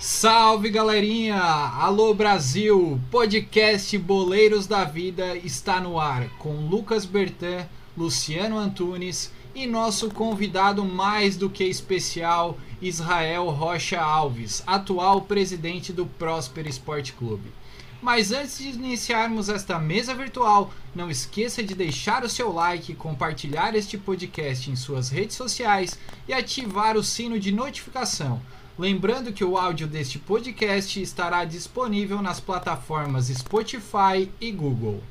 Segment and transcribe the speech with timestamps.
[0.00, 1.38] Salve galerinha!
[1.38, 2.98] Alô Brasil!
[3.10, 10.82] Podcast Boleiros da Vida está no ar com Lucas Bertan, Luciano Antunes e nosso convidado
[10.86, 17.52] mais do que especial, Israel Rocha Alves, atual presidente do Próspero Esporte Clube.
[18.00, 23.74] Mas antes de iniciarmos esta mesa virtual, não esqueça de deixar o seu like, compartilhar
[23.74, 28.40] este podcast em suas redes sociais e ativar o sino de notificação
[28.80, 35.02] Lembrando que o áudio deste podcast estará disponível nas plataformas Spotify e Google.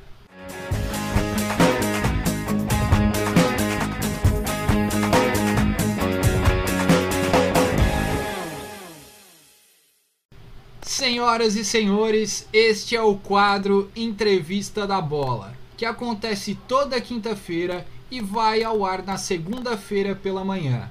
[10.82, 18.20] Senhoras e senhores, este é o quadro Entrevista da Bola, que acontece toda quinta-feira e
[18.20, 20.90] vai ao ar na segunda-feira pela manhã.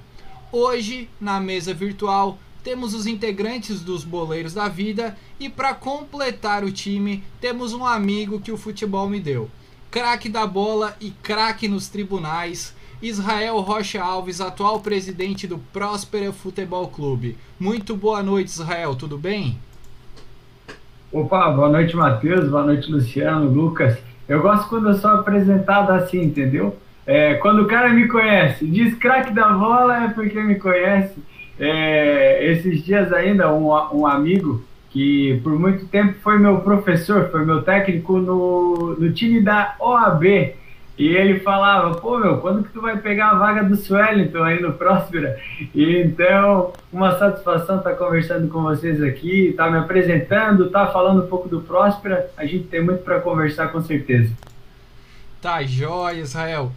[0.53, 6.71] Hoje, na mesa virtual, temos os integrantes dos Boleiros da Vida e para completar o
[6.71, 9.49] time, temos um amigo que o futebol me deu.
[9.91, 16.89] Craque da bola e craque nos tribunais, Israel Rocha Alves, atual presidente do Próspera Futebol
[16.89, 17.39] Clube.
[17.59, 19.59] Muito boa noite, Israel, tudo bem?
[21.11, 23.97] Opa, boa noite, Matheus, boa noite, Luciano, Lucas.
[24.29, 26.77] Eu gosto quando eu sou apresentado assim, entendeu?
[27.07, 31.15] É, quando o cara me conhece, diz craque da bola é porque me conhece.
[31.59, 37.45] É, esses dias ainda, um, um amigo que por muito tempo foi meu professor, foi
[37.45, 40.25] meu técnico no, no time da OAB.
[40.99, 44.61] E ele falava, pô, meu, quando que tu vai pegar a vaga do Swellington aí
[44.61, 45.39] no Próspera?
[45.73, 50.87] E então, uma satisfação estar tá conversando com vocês aqui, estar tá me apresentando, estar
[50.87, 52.29] tá falando um pouco do Próspera.
[52.37, 54.33] A gente tem muito para conversar com certeza.
[55.41, 56.73] Tá jóia, Israel.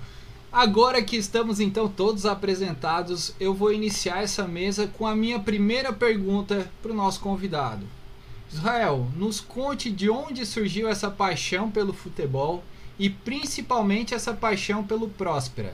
[0.52, 5.94] Agora que estamos então todos apresentados, eu vou iniciar essa mesa com a minha primeira
[5.94, 7.86] pergunta para o nosso convidado.
[8.52, 12.62] Israel, nos conte de onde surgiu essa paixão pelo futebol
[13.00, 15.74] e principalmente essa paixão pelo Próspera.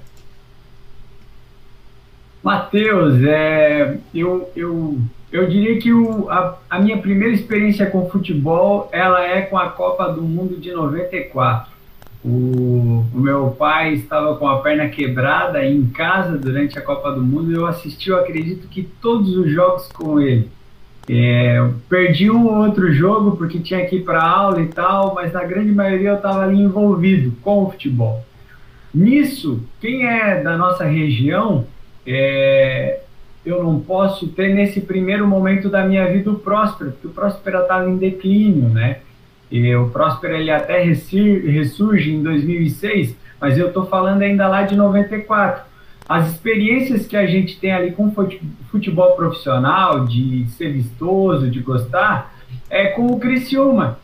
[2.44, 5.00] Matheus, é, eu, eu,
[5.32, 9.70] eu diria que o, a, a minha primeira experiência com futebol ela é com a
[9.72, 11.77] Copa do Mundo de 94.
[12.24, 17.22] O, o, meu pai estava com a perna quebrada em casa durante a Copa do
[17.24, 20.50] Mundo e eu assisti, eu acredito que todos os jogos com ele.
[21.10, 25.32] É, perdi um ou outro jogo porque tinha que ir para aula e tal, mas
[25.32, 28.26] na grande maioria eu estava ali envolvido com o futebol.
[28.94, 31.66] Nisso, quem é da nossa região,
[32.06, 33.00] é,
[33.46, 37.62] eu não posso ter nesse primeiro momento da minha vida o Próspero, porque o Próspero
[37.62, 38.98] estava em declínio, né?
[39.52, 44.76] E o Próspero ele até ressurge em 2006, mas eu estou falando ainda lá de
[44.76, 45.64] 94.
[46.08, 48.14] As experiências que a gente tem ali com
[48.70, 52.34] futebol profissional, de ser vistoso, de gostar,
[52.70, 54.00] é com o Criciúma.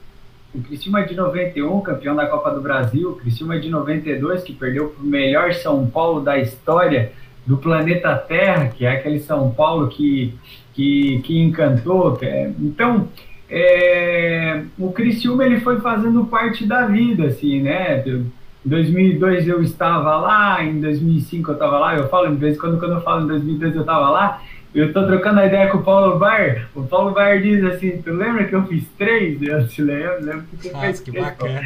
[0.53, 4.89] O Criciúma de 91, campeão da Copa do Brasil, o Criciúma de 92, que perdeu
[4.89, 7.11] para o melhor São Paulo da história
[7.45, 10.33] do planeta Terra, que é aquele São Paulo que,
[10.73, 12.17] que, que encantou.
[12.21, 12.51] É...
[12.59, 13.07] Então,
[13.55, 18.03] é, o Criciúma ele foi fazendo parte da vida, assim, né?
[18.07, 18.31] Em
[18.65, 22.79] 2002 eu estava lá, em 2005 eu estava lá, eu falo de vez em quando,
[22.79, 24.41] quando eu falo em 2002 eu estava lá,
[24.73, 28.11] eu estou trocando a ideia com o Paulo Bar, o Paulo Bar diz assim, tu
[28.11, 29.39] lembra que eu fiz três?
[29.39, 31.23] Eu te lembro, lembro que tu Nossa, fez que três.
[31.23, 31.61] bacana.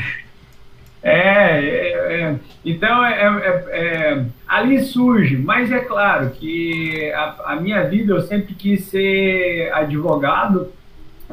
[1.02, 7.56] É, é, é, então é, é, é, ali surge, mas é claro que a, a
[7.56, 10.70] minha vida eu sempre quis ser advogado,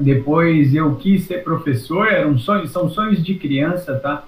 [0.00, 4.25] depois eu quis ser professor, era um sonho, são sonhos de criança, tá?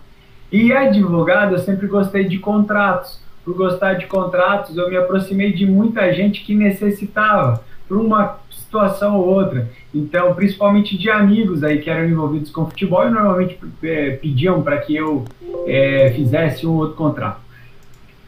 [0.50, 3.21] E advogado, eu sempre gostei de contratos.
[3.44, 9.16] Por gostar de contratos, eu me aproximei de muita gente que necessitava, por uma situação
[9.16, 9.69] ou outra.
[9.94, 14.78] Então, principalmente de amigos aí que eram envolvidos com futebol e normalmente é, pediam para
[14.78, 15.25] que eu
[15.66, 17.46] é, fizesse um outro contrato.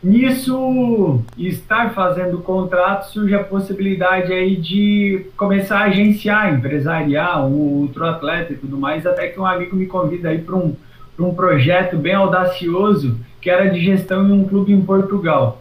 [0.03, 8.05] Nisso, estar fazendo contrato, surge a possibilidade aí de começar a agenciar, empresariar um outro
[8.05, 10.77] atleta e tudo mais, até que um amigo me convida aí para um,
[11.19, 15.61] um projeto bem audacioso, que era de gestão em um clube em Portugal.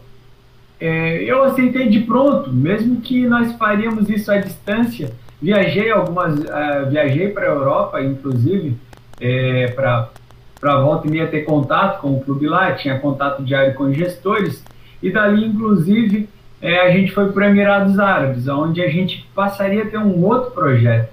[0.80, 5.10] É, eu aceitei de pronto, mesmo que nós faríamos isso à distância.
[5.42, 8.76] Viajei algumas, uh, viajei para a Europa, inclusive,
[9.20, 10.10] é, para
[10.60, 14.64] para volta e meia ter contato com o clube lá, tinha contato diário com gestores,
[15.02, 16.28] e dali, inclusive,
[16.60, 20.50] é, a gente foi para Emirados Árabes, onde a gente passaria a ter um outro
[20.50, 21.10] projeto.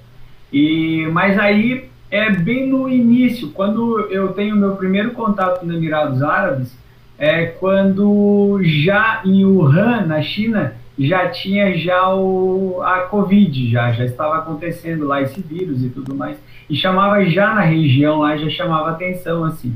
[0.51, 6.23] E, mas aí é bem no início, quando eu tenho meu primeiro contato nos Emirados
[6.23, 6.75] Árabes,
[7.17, 14.05] é quando já em Wuhan, na China, já tinha já o, a Covid, já, já
[14.05, 16.37] estava acontecendo lá esse vírus e tudo mais.
[16.69, 19.75] E chamava já na região lá, já chamava atenção, assim.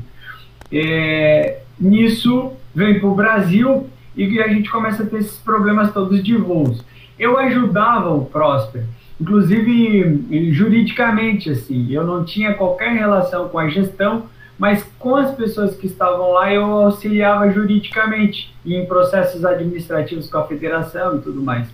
[0.72, 6.22] É, nisso, vem para o Brasil e a gente começa a ter esses problemas todos
[6.22, 6.84] de voos.
[7.18, 8.84] Eu ajudava o Prosper,
[9.20, 14.24] inclusive juridicamente, assim, eu não tinha qualquer relação com a gestão,
[14.58, 20.46] mas com as pessoas que estavam lá eu auxiliava juridicamente em processos administrativos com a
[20.46, 21.66] federação e tudo mais.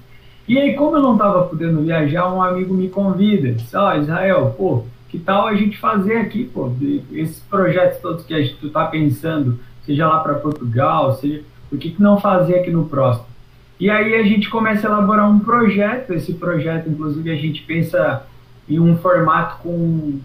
[0.49, 4.01] E aí, como eu não estava podendo viajar, um amigo me convida, disse, ó, oh,
[4.01, 4.85] Israel, pô,
[5.17, 6.71] que tal a gente fazer aqui, pô,
[7.13, 11.91] esses projetos todos que a gente está pensando, seja lá para Portugal, seja, por que,
[11.91, 13.27] que não fazer aqui no próximo?
[13.81, 18.27] E aí a gente começa a elaborar um projeto, esse projeto, inclusive, a gente pensa
[18.69, 20.19] em um formato com,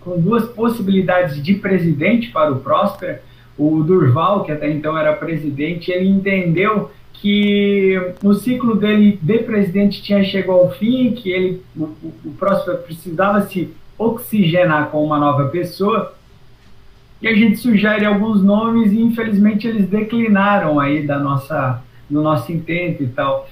[0.00, 3.22] com, duas possibilidades de presidente para o Próspera.
[3.56, 10.02] O Durval, que até então era presidente, ele entendeu que o ciclo dele de presidente
[10.02, 11.84] tinha chegado ao fim, que ele, o,
[12.24, 16.14] o Próspera precisava se oxigenar com uma nova pessoa,
[17.20, 22.52] e a gente sugere alguns nomes e infelizmente eles declinaram aí da nossa, do nosso
[22.52, 23.48] intento e tal.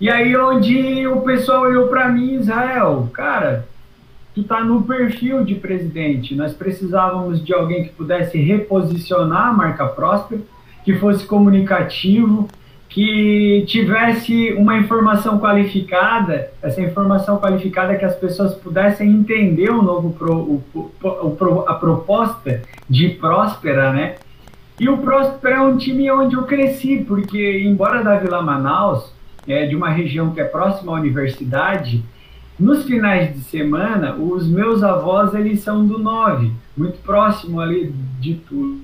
[0.00, 3.68] E aí onde o pessoal olhou para mim, Israel, cara,
[4.34, 6.34] tu tá no perfil de presidente.
[6.34, 10.42] Nós precisávamos de alguém que pudesse reposicionar a marca Próspera,
[10.84, 12.48] que fosse comunicativo,
[12.94, 20.12] que tivesse uma informação qualificada, essa informação qualificada que as pessoas pudessem entender o novo
[20.12, 20.62] pro, o,
[21.02, 24.14] o, a proposta de Próspera, né?
[24.78, 29.12] E o Próspera é um time onde eu cresci, porque embora da Vila Manaus,
[29.48, 32.00] é, de uma região que é próxima à universidade,
[32.56, 38.34] nos finais de semana, os meus avós eles são do 9, muito próximo ali de
[38.34, 38.78] tudo.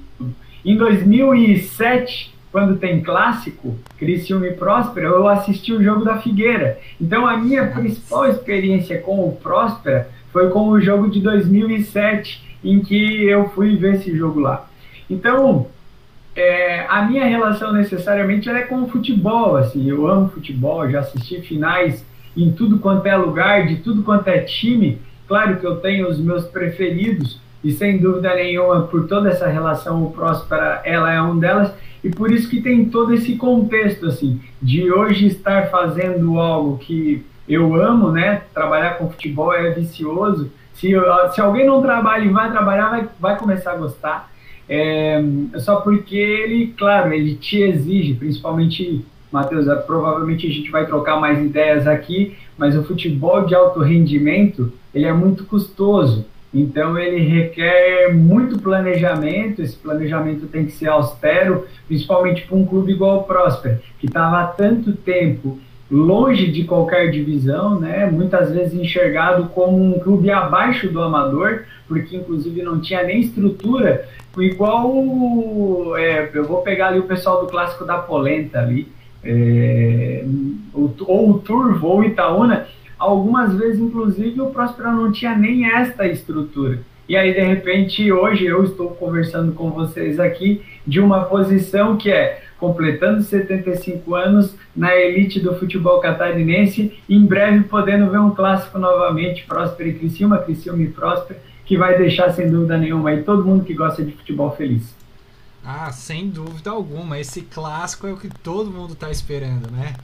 [0.65, 6.79] Em 2007, quando tem clássico, Criciúma e Próspera, eu assisti o jogo da Figueira.
[7.01, 12.81] Então a minha principal experiência com o Próspera foi com o jogo de 2007, em
[12.81, 14.69] que eu fui ver esse jogo lá.
[15.09, 15.67] Então,
[16.37, 21.41] é, a minha relação necessariamente é com o futebol, assim, eu amo futebol, já assisti
[21.41, 22.05] finais
[22.37, 25.01] em tudo quanto é lugar, de tudo quanto é time.
[25.27, 30.05] Claro que eu tenho os meus preferidos, e sem dúvida nenhuma, por toda essa relação
[30.05, 34.41] o Próspera, ela é um delas, e por isso que tem todo esse contexto, assim,
[34.61, 38.43] de hoje estar fazendo algo que eu amo, né?
[38.55, 40.51] Trabalhar com futebol é vicioso.
[40.73, 40.93] Se,
[41.33, 44.31] se alguém não trabalha e vai trabalhar, vai, vai começar a gostar.
[44.69, 45.21] É,
[45.59, 51.21] só porque ele, claro, ele te exige, principalmente, Matheus, é, provavelmente a gente vai trocar
[51.21, 56.25] mais ideias aqui, mas o futebol de alto rendimento, ele é muito custoso.
[56.53, 62.93] Então ele requer muito planejamento, esse planejamento tem que ser austero, principalmente para um clube
[62.93, 65.59] igual o Próspera, que estava há tanto tempo
[65.91, 68.07] longe de qualquer divisão, né?
[68.07, 74.09] muitas vezes enxergado como um clube abaixo do amador, porque inclusive não tinha nem estrutura,
[74.39, 78.87] igual é, eu vou pegar ali o pessoal do clássico da Polenta ali,
[79.23, 80.25] é,
[80.73, 82.67] ou o Turvo ou Itaúna,
[83.01, 86.79] algumas vezes inclusive o Próspera não tinha nem esta estrutura.
[87.09, 92.09] E aí, de repente, hoje eu estou conversando com vocês aqui de uma posição que
[92.09, 98.79] é completando 75 anos na elite do futebol catarinense, em breve podendo ver um clássico
[98.79, 103.45] novamente, Próspera e Criciúma, Criciúma e Próspera, que vai deixar sem dúvida nenhuma aí todo
[103.45, 104.95] mundo que gosta de futebol feliz.
[105.65, 109.95] Ah, sem dúvida alguma, esse clássico é o que todo mundo está esperando, né?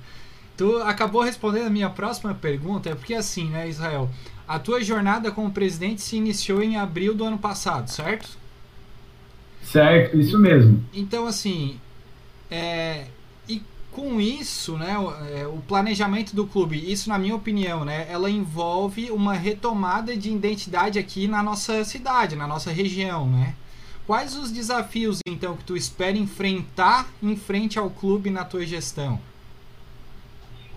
[0.57, 4.09] Tu acabou respondendo a minha próxima pergunta, é porque assim, né, Israel?
[4.49, 8.39] A tua jornada como presidente se iniciou em abril do ano passado, certo?
[9.63, 10.83] Certo, isso mesmo.
[10.95, 11.79] Então, assim,
[12.51, 13.07] é,
[13.49, 13.61] e
[13.91, 18.31] com isso, né, o, é, o, planejamento do clube, isso na minha opinião, né, ela
[18.31, 23.55] envolve uma retomada de identidade aqui na nossa cidade, na nossa região, né?
[24.07, 29.21] Quais os desafios, então, que tu espera enfrentar em frente ao clube na tua gestão?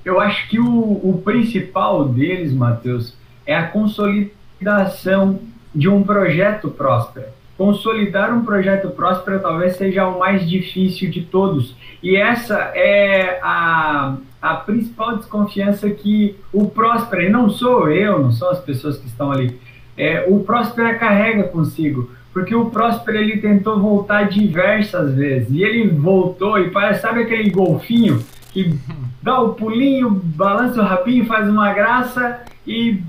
[0.04, 3.16] Eu acho que o, o principal deles, Matheus,
[3.46, 5.40] é a consolidação
[5.74, 7.28] de um projeto próspero.
[7.58, 11.76] Consolidar um projeto próspero talvez seja o mais difícil de todos.
[12.02, 18.32] E essa é a, a principal desconfiança que o Próspera, e não sou eu, não
[18.32, 19.60] são as pessoas que estão ali,
[19.98, 22.10] é, o Próspera carrega consigo.
[22.32, 25.50] Porque o Próspera ele tentou voltar diversas vezes.
[25.52, 28.74] E ele voltou e parece, sabe aquele golfinho que
[29.22, 33.02] dá o pulinho, balança o rapinho, faz uma graça e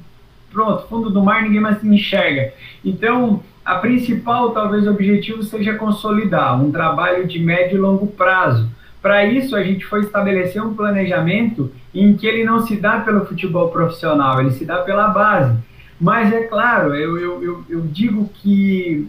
[0.51, 2.53] pronto, fundo do mar, ninguém mais se enxerga.
[2.85, 8.69] Então, a principal, talvez, objetivo seja consolidar um trabalho de médio e longo prazo,
[9.01, 13.25] para isso a gente foi estabelecer um planejamento em que ele não se dá pelo
[13.25, 15.57] futebol profissional, ele se dá pela base.
[15.99, 19.09] Mas é claro, eu, eu, eu, eu digo que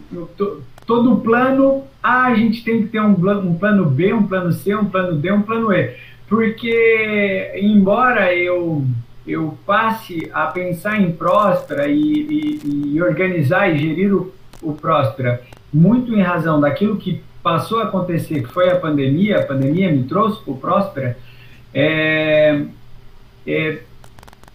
[0.86, 4.74] todo plano, ah, a gente tem que ter um, um plano B, um plano C,
[4.74, 5.94] um plano D, um plano E.
[6.28, 8.84] Porque, embora eu
[9.26, 15.40] eu passe a pensar em Próspera e, e, e organizar e gerir o, o Próspera
[15.72, 20.04] muito em razão daquilo que passou a acontecer, que foi a pandemia, a pandemia me
[20.04, 21.18] trouxe para o Próspera,
[21.72, 22.62] é,
[23.46, 23.78] é,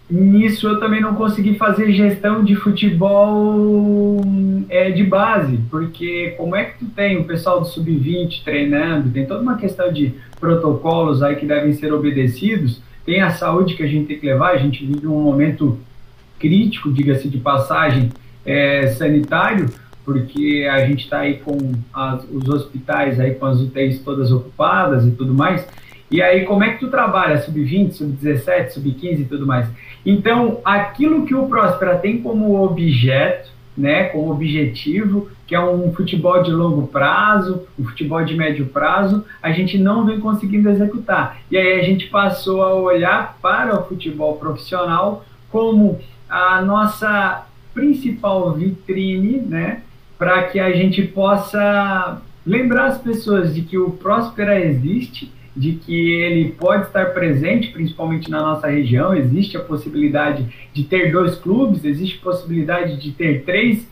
[0.10, 4.22] nisso eu também não consegui fazer gestão de futebol
[4.70, 9.26] é, de base, porque como é que tu tem o pessoal do sub-20 treinando, tem
[9.26, 13.88] toda uma questão de protocolos aí que devem ser obedecidos, tem a saúde que a
[13.88, 15.78] gente tem que levar, a gente vive um momento
[16.40, 18.10] crítico, diga-se de passagem,
[18.46, 19.70] é, sanitário,
[20.06, 21.58] porque a gente está aí com
[21.94, 25.68] as, os hospitais aí com as UTIs todas ocupadas e tudo mais.
[26.10, 27.38] E aí, como é que tu trabalha?
[27.38, 29.68] Sub-20, sub-17, sub-15 e tudo mais.
[30.06, 36.42] Então, aquilo que o Próspera tem como objeto, né, como objetivo, que é um futebol
[36.42, 41.38] de longo prazo, um futebol de médio prazo, a gente não vem conseguindo executar.
[41.52, 48.52] E aí a gente passou a olhar para o futebol profissional como a nossa principal
[48.54, 49.84] vitrine, né,
[50.18, 56.12] para que a gente possa lembrar as pessoas de que o Próspera existe, de que
[56.12, 59.14] ele pode estar presente, principalmente na nossa região.
[59.14, 63.86] Existe a possibilidade de ter dois clubes, existe a possibilidade de ter três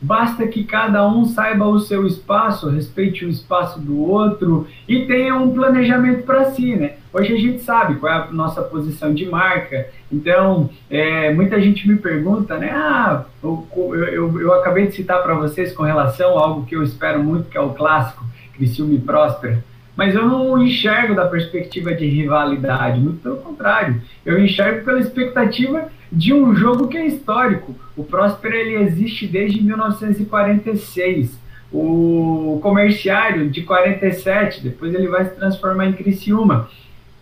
[0.00, 5.34] Basta que cada um saiba o seu espaço, respeite o espaço do outro e tenha
[5.34, 6.92] um planejamento para si, né?
[7.12, 11.88] Hoje a gente sabe qual é a nossa posição de marca, então é, muita gente
[11.88, 12.70] me pergunta, né?
[12.72, 16.84] Ah, eu, eu, eu acabei de citar para vocês com relação a algo que eu
[16.84, 18.24] espero muito, que é o clássico,
[18.54, 19.64] Criciúma e Próspera
[19.98, 25.88] mas eu não enxergo da perspectiva de rivalidade, muito pelo contrário, eu enxergo pela expectativa
[26.10, 27.74] de um jogo que é histórico.
[27.96, 31.36] O Próspero ele existe desde 1946.
[31.72, 36.68] O Comerciário de 47, depois ele vai se transformar em Criciúma.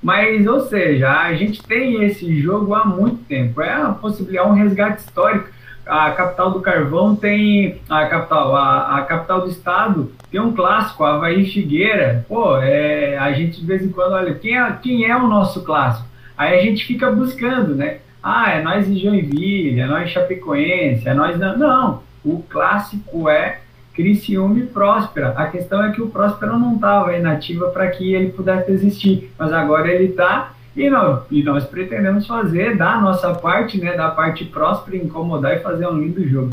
[0.03, 3.63] Mas, ou seja, a gente tem esse jogo há muito tempo.
[3.63, 5.49] É uma possibilidade, é um resgate histórico
[5.87, 11.05] a capital do carvão tem a capital, a, a, capital do estado tem um clássico,
[11.05, 12.25] Havaí Figueira.
[12.29, 15.63] Pô, é, a gente de vez em quando olha quem é, quem é o nosso
[15.63, 16.09] clássico.
[16.37, 17.99] Aí a gente fica buscando, né?
[18.23, 21.57] Ah, é nós em Joinville, é nós Chapecoense, é nós não.
[21.57, 23.61] Não, o clássico é
[23.95, 25.29] Criciúma e Próspera.
[25.37, 29.53] A questão é que o Próspera não estava inativa para que ele pudesse existir, mas
[29.53, 34.45] agora ele está e nós, e nós pretendemos fazer da nossa parte, né, da parte
[34.45, 36.53] próspera, incomodar e fazer um lindo jogo.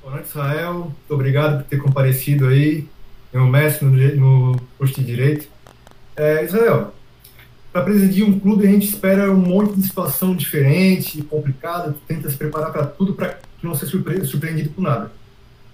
[0.00, 0.74] Boa noite, Israel.
[0.74, 2.88] Muito obrigado por ter comparecido aí.
[3.32, 5.46] Meu mestre no, no posto de direito.
[6.16, 6.94] É, Israel,
[7.72, 12.36] para presidir um clube a gente espera um monte de situação diferente, complicada, tenta se
[12.36, 15.12] preparar para tudo para não ser surpre surpreendido por nada.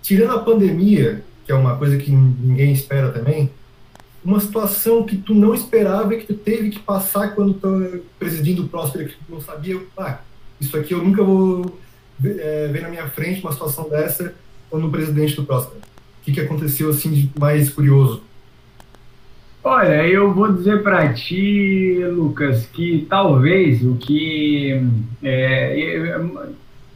[0.02, 3.50] Tirando a pandemia, que é uma coisa que ninguém espera também,
[4.28, 8.62] uma situação que tu não esperava e que tu teve que passar quando tu presidindo
[8.62, 10.18] o Próspero, que tu não sabia, ah,
[10.60, 11.78] isso aqui eu nunca vou
[12.22, 14.34] é, ver na minha frente uma situação dessa
[14.68, 15.80] quando presidente do Próspero.
[15.80, 18.22] O que, que aconteceu assim de mais curioso?
[19.64, 24.78] Olha, eu vou dizer para ti, Lucas, que talvez o que
[25.22, 26.20] é,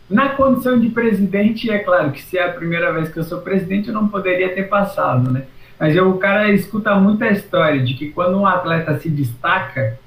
[0.08, 3.40] na condição de presidente, é claro que se é a primeira vez que eu sou
[3.40, 5.46] presidente, eu não poderia ter passado, né?
[5.78, 9.98] Mas o cara escuta muita história de que quando um atleta se destaca,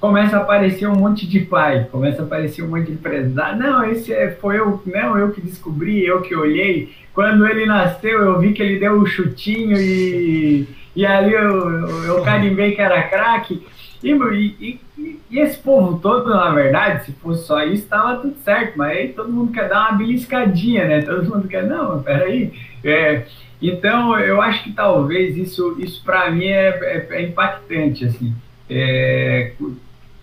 [0.00, 3.58] começa a aparecer um monte de pai, começa a aparecer um monte de empresário.
[3.58, 6.94] Não, esse é, foi eu, não, eu que descobri, eu que olhei.
[7.14, 12.22] Quando ele nasceu, eu vi que ele deu um chutinho e, e ali eu, eu,
[12.22, 13.66] carimbei que era craque.
[14.04, 18.36] E, e, e, e, esse povo todo, na verdade, se fosse só isso, estava tudo
[18.44, 18.76] certo.
[18.76, 21.00] Mas aí todo mundo quer dar uma beliscadinha, né?
[21.00, 22.52] Todo mundo quer, não, peraí.
[22.84, 23.24] É,
[23.60, 28.34] então, eu acho que talvez isso, isso para mim é, é, é, impactante, assim.
[28.68, 29.52] É,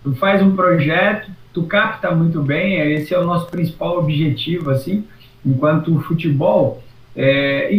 [0.03, 4.69] tu faz um projeto, tu capta muito bem, é, esse é o nosso principal objetivo,
[4.69, 5.05] assim,
[5.45, 6.83] enquanto futebol.
[7.15, 7.69] É,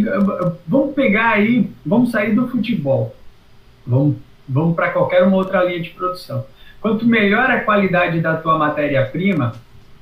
[0.67, 3.15] vamos pegar aí, vamos sair do futebol,
[3.85, 4.15] vamos,
[4.47, 6.45] vamos para qualquer uma outra linha de produção.
[6.81, 9.53] Quanto melhor a qualidade da tua matéria-prima,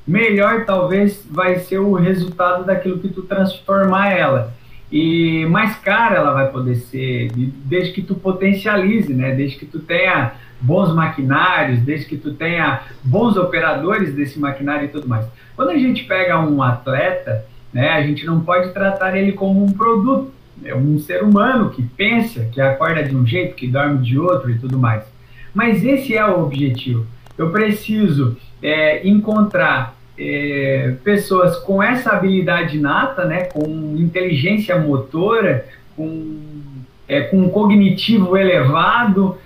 [0.06, 4.54] melhor talvez vai ser o resultado daquilo que tu transformar ela
[4.94, 7.32] e mais cara ela vai poder ser,
[7.66, 9.34] desde que tu potencialize, né?
[9.34, 14.90] Desde que tu tenha bons maquinários, desde que tu tenha bons operadores desse maquinário e
[14.90, 15.26] tudo mais.
[15.56, 19.72] Quando a gente pega um atleta, né, a gente não pode tratar ele como um
[19.72, 20.32] produto,
[20.64, 24.52] é um ser humano que pensa, que acorda de um jeito, que dorme de outro
[24.52, 25.04] e tudo mais.
[25.56, 27.08] Mas esse é o objetivo.
[27.36, 35.66] Eu preciso é, encontrar é, pessoas com essa habilidade nata, né, com inteligência motora,
[35.96, 36.40] com,
[37.08, 39.38] é, com um cognitivo elevado,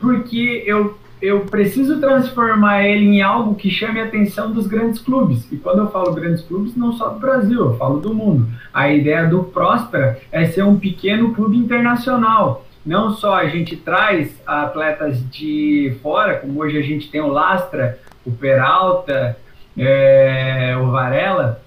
[0.00, 5.46] porque eu eu preciso transformar ele em algo que chame a atenção dos grandes clubes.
[5.52, 8.48] E quando eu falo grandes clubes, não só do Brasil, eu falo do mundo.
[8.74, 12.66] A ideia do Próspera é ser um pequeno clube internacional.
[12.84, 18.00] Não só a gente traz atletas de fora, como hoje a gente tem o Lastra,
[18.26, 19.36] o Peralta,
[19.76, 21.62] é, o Varela,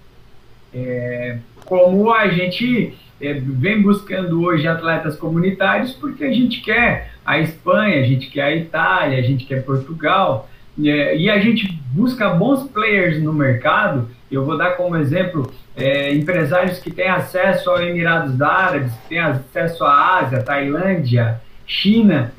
[0.73, 7.39] é, como a gente é, vem buscando hoje atletas comunitários porque a gente quer a
[7.39, 10.49] Espanha, a gente quer a Itália, a gente quer Portugal,
[10.83, 14.09] é, e a gente busca bons players no mercado.
[14.29, 19.19] Eu vou dar como exemplo é, empresários que têm acesso aos Emirados Árabes, que têm
[19.19, 22.33] acesso à Ásia, Tailândia, China,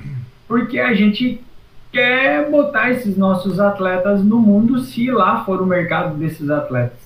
[0.46, 1.40] porque a gente
[1.96, 6.98] quer botar esses nossos atletas no mundo se lá for o mercado desses atletas.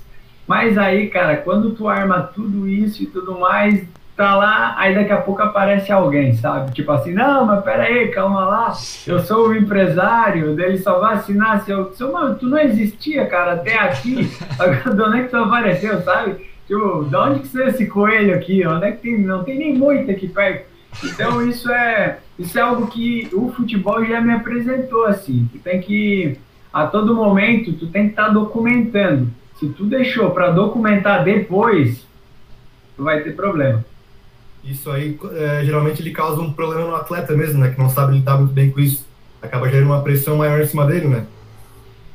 [0.48, 5.12] Mas aí, cara, quando tu arma tudo isso e tudo mais, tá lá, aí daqui
[5.12, 6.72] a pouco aparece alguém, sabe?
[6.72, 8.72] Tipo assim, não, mas pera aí, calma lá,
[9.06, 11.92] eu sou o empresário, dele só vai assinar se eu...
[11.94, 14.28] Seu, mano, tu não existia, cara, até aqui,
[14.58, 16.50] agora de onde é que tu apareceu, sabe?
[16.66, 18.66] Tipo, de onde que saiu esse coelho aqui?
[18.66, 19.18] Onde é que tem...
[19.18, 20.69] Não tem nem muito aqui perto.
[21.04, 25.80] Então isso é, isso é algo que o futebol já me apresentou, assim, tu tem
[25.80, 26.38] que,
[26.72, 29.30] a todo momento, tu tem que estar tá documentando.
[29.58, 32.06] Se tu deixou para documentar depois,
[32.96, 33.84] tu vai ter problema.
[34.64, 37.70] Isso aí, é, geralmente, ele causa um problema no atleta mesmo, né?
[37.70, 39.06] Que não sabe lidar muito bem com isso.
[39.40, 41.26] Acaba gerando uma pressão maior em cima dele, né?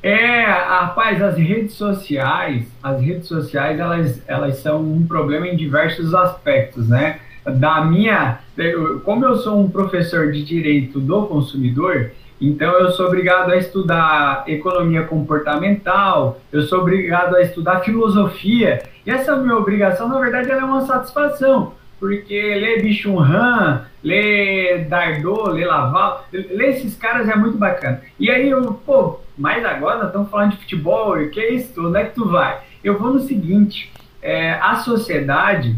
[0.03, 6.13] É, rapaz, as redes sociais, as redes sociais, elas, elas são um problema em diversos
[6.13, 7.19] aspectos, né?
[7.45, 8.39] Da minha,
[9.03, 12.11] como eu sou um professor de direito do consumidor,
[12.41, 19.11] então eu sou obrigado a estudar economia comportamental, eu sou obrigado a estudar filosofia, e
[19.11, 25.67] essa minha obrigação, na verdade, é uma satisfação, porque ler Bichon Han, ler Dardot, ler
[25.67, 28.01] Laval, ler esses caras é muito bacana.
[28.19, 31.87] E aí eu, pô, mas agora estamos falando de futebol, o que é isso?
[31.87, 32.59] Onde é que tu vai?
[32.83, 33.91] Eu vou no seguinte,
[34.21, 35.75] é, a sociedade,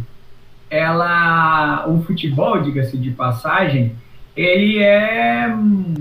[0.69, 3.95] ela, o futebol, diga-se de passagem,
[4.35, 5.47] ele é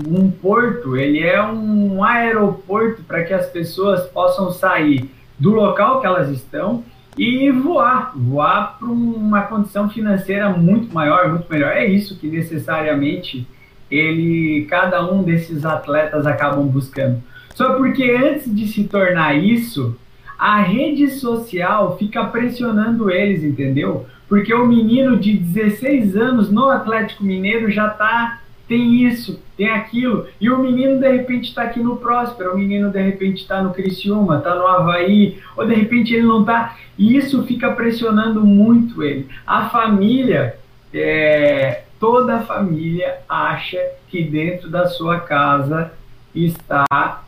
[0.07, 6.07] um porto, ele é um aeroporto para que as pessoas possam sair do local que
[6.07, 6.83] elas estão
[7.17, 11.71] e voar, voar para uma condição financeira muito maior, muito melhor.
[11.71, 13.47] É isso que necessariamente
[13.89, 17.23] ele, cada um desses atletas acabam buscando.
[17.55, 19.97] Só porque antes de se tornar isso,
[20.37, 24.05] a rede social fica pressionando eles, entendeu?
[24.27, 30.27] Porque o menino de 16 anos no Atlético Mineiro já tá tem isso, tem aquilo,
[30.41, 33.73] e o menino de repente está aqui no Próspero, o menino de repente está no
[33.73, 39.01] Criciúma, está no Havaí, ou de repente ele não está, e isso fica pressionando muito
[39.01, 39.27] ele.
[39.45, 40.57] A família,
[40.93, 45.93] é, toda a família acha que dentro da sua casa
[46.35, 47.23] está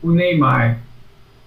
[0.00, 0.78] o Neymar,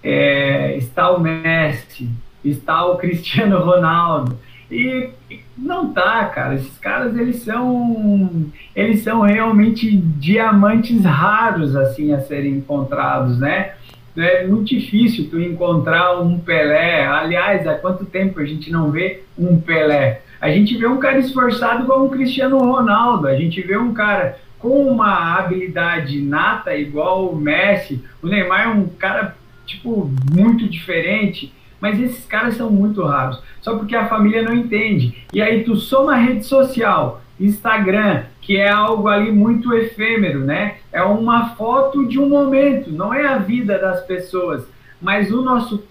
[0.02, 2.10] é, está o Messi,
[2.44, 4.38] está o Cristiano Ronaldo,
[4.70, 5.10] e
[5.56, 6.54] não tá, cara.
[6.54, 13.72] Esses caras eles são eles são realmente diamantes raros assim a serem encontrados, né?
[14.16, 17.06] É muito difícil tu encontrar um Pelé.
[17.06, 20.22] Aliás, há quanto tempo a gente não vê um Pelé?
[20.40, 23.26] A gente vê um cara esforçado como um Cristiano Ronaldo.
[23.26, 28.04] A gente vê um cara com uma habilidade nata igual o Messi.
[28.22, 31.52] O Neymar é um cara tipo muito diferente.
[31.80, 35.24] Mas esses caras são muito raros, só porque a família não entende.
[35.32, 40.76] E aí tu soma a rede social, Instagram, que é algo ali muito efêmero, né?
[40.92, 44.66] É uma foto de um momento, não é a vida das pessoas,
[45.00, 45.84] mas o nosso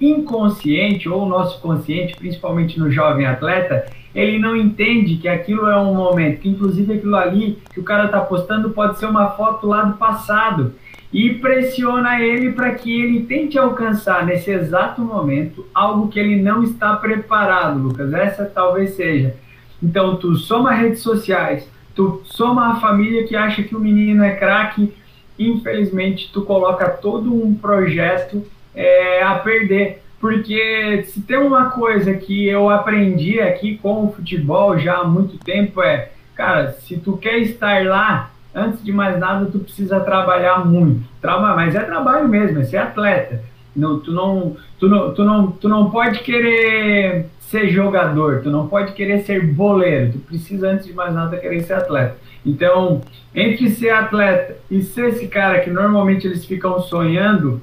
[0.00, 5.76] inconsciente ou o nosso consciente, principalmente no jovem atleta, ele não entende que aquilo é
[5.76, 9.66] um momento, que inclusive aquilo ali que o cara está postando pode ser uma foto
[9.66, 10.74] lá do passado
[11.12, 16.62] e pressiona ele para que ele tente alcançar nesse exato momento algo que ele não
[16.62, 18.12] está preparado, Lucas.
[18.12, 19.34] Essa talvez seja.
[19.82, 24.36] Então, tu soma redes sociais, tu soma a família que acha que o menino é
[24.36, 24.92] craque,
[25.38, 30.02] infelizmente, tu coloca todo um projeto é, a perder.
[30.20, 35.38] Porque se tem uma coisa que eu aprendi aqui com o futebol já há muito
[35.38, 40.64] tempo é, cara, se tu quer estar lá, antes de mais nada, tu precisa trabalhar
[40.64, 41.02] muito.
[41.20, 43.42] Traba, mas é trabalho mesmo, é ser atleta.
[43.74, 48.68] Não, tu, não, tu, não, tu, não, tu não pode querer ser jogador, tu não
[48.68, 52.16] pode querer ser boleiro, tu precisa antes de mais nada querer ser atleta.
[52.44, 53.00] Então,
[53.34, 57.60] entre ser atleta e ser esse cara que normalmente eles ficam sonhando,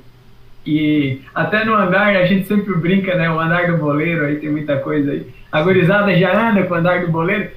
[0.65, 3.30] e até no andar a gente sempre brinca, né?
[3.32, 5.26] O andar do boleiro, aí tem muita coisa aí.
[5.50, 7.52] A gurizada já anda com o andar do boleiro.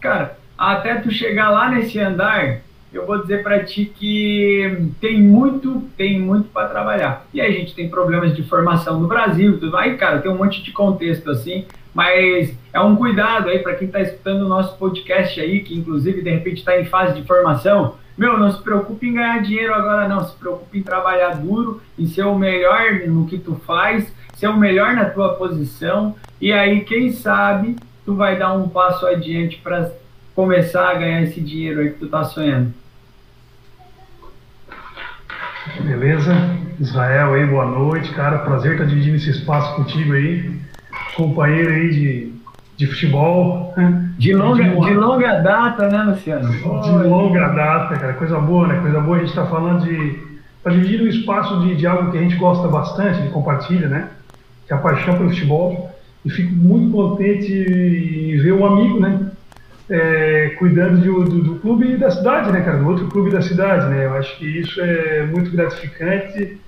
[0.00, 2.60] Cara, até tu chegar lá nesse andar,
[2.92, 7.24] eu vou dizer para ti que tem muito, tem muito para trabalhar.
[7.32, 10.62] E a gente tem problemas de formação no Brasil, tudo aí, cara, tem um monte
[10.62, 15.40] de contexto assim, mas é um cuidado aí para quem está escutando o nosso podcast
[15.40, 17.94] aí, que inclusive de repente está em fase de formação.
[18.18, 20.22] Meu, não se preocupe em ganhar dinheiro agora, não.
[20.26, 24.56] Se preocupe em trabalhar duro, em ser o melhor no que tu faz, ser o
[24.58, 26.14] melhor na tua posição.
[26.38, 29.90] E aí, quem sabe, tu vai dar um passo adiante para
[30.34, 32.72] começar a ganhar esse dinheiro aí que tu tá sonhando.
[35.82, 36.32] Beleza?
[36.80, 38.38] Israel aí, boa noite, cara.
[38.38, 40.50] Prazer estar dividindo esse espaço contigo aí.
[41.14, 42.32] Companheiro aí de,
[42.76, 43.74] de futebol.
[44.18, 46.50] De longa, de, de longa data, né, Luciano?
[46.50, 46.62] De
[47.06, 48.14] longa data, cara.
[48.14, 48.80] Coisa boa, né?
[48.80, 50.30] Coisa boa a gente tá falando de.
[50.62, 54.08] Tá dividindo um espaço de, de algo que a gente gosta bastante, de compartilha, né?
[54.66, 55.90] Que é a paixão pelo futebol.
[56.24, 59.29] E fico muito contente em ver um amigo, né?
[59.90, 62.78] É, cuidando do, do, do, clube da cidade, né, cara?
[62.78, 64.06] Do outro clube da cidade, né?
[64.06, 66.58] Eu acho que isso é muito gratificante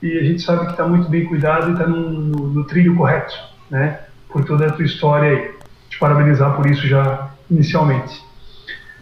[0.00, 2.94] e a gente sabe que está muito bem cuidado e está no, no, no, trilho
[2.94, 3.34] correto,
[3.68, 3.98] né?
[4.28, 5.50] Por toda a tua história aí.
[5.90, 8.22] Te parabenizar por isso já inicialmente.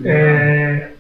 [0.02, 0.92] É,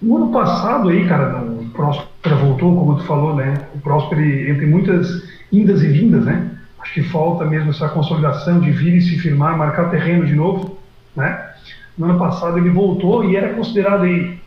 [0.00, 3.54] no ano passado aí, cara, o Próspera voltou, como tu falou, né?
[3.74, 6.52] O Próspera, entre muitas indas e vindas, né?
[6.78, 10.78] Acho que falta mesmo essa consolidação de vir e se firmar, marcar terreno de novo,
[11.14, 11.51] né?
[11.96, 14.38] No ano passado ele voltou e era considerado aí,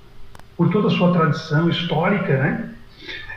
[0.58, 2.70] por toda a sua tradição histórica, né?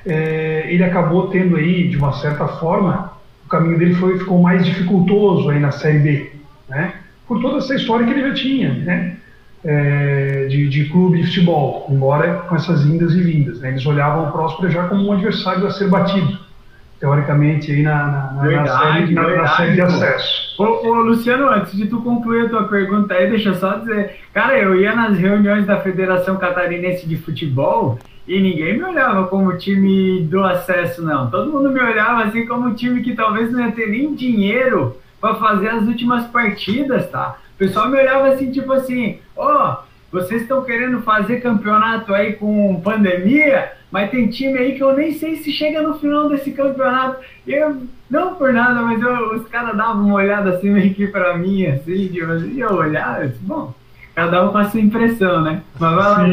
[0.07, 3.13] É, ele acabou tendo aí, de uma certa forma,
[3.45, 6.33] o caminho dele foi, ficou mais dificultoso aí na Série B,
[6.69, 6.95] né?
[7.27, 9.17] Por toda essa história que ele já tinha, né?
[9.65, 13.59] É, de, de, clube de futebol, embora com essas indas e vindas.
[13.59, 13.71] Né?
[13.71, 16.39] Eles olhavam o Próspero já como um adversário a ser batido
[17.01, 20.63] teoricamente, aí na, na, verdade, na, série, na, na série de acesso.
[20.63, 24.17] Ô, ô, Luciano, antes de tu concluir a tua pergunta aí, deixa eu só dizer,
[24.35, 29.57] cara, eu ia nas reuniões da Federação Catarinense de Futebol e ninguém me olhava como
[29.57, 31.31] time do acesso, não.
[31.31, 35.37] Todo mundo me olhava assim como time que talvez não ia ter nem dinheiro para
[35.37, 37.39] fazer as últimas partidas, tá?
[37.55, 42.35] O pessoal me olhava assim, tipo assim, ó, oh, vocês estão querendo fazer campeonato aí
[42.35, 43.73] com pandemia?
[43.91, 47.21] Mas tem time aí que eu nem sei se chega no final desse campeonato.
[47.47, 51.37] Eu, não por nada, mas eu, os caras davam uma olhada assim meio que pra
[51.39, 53.75] mim, assim, de, eu olhava, eu disse, bom,
[54.15, 55.63] cada um com a sua impressão, né?
[55.79, 56.29] Mas vai lá.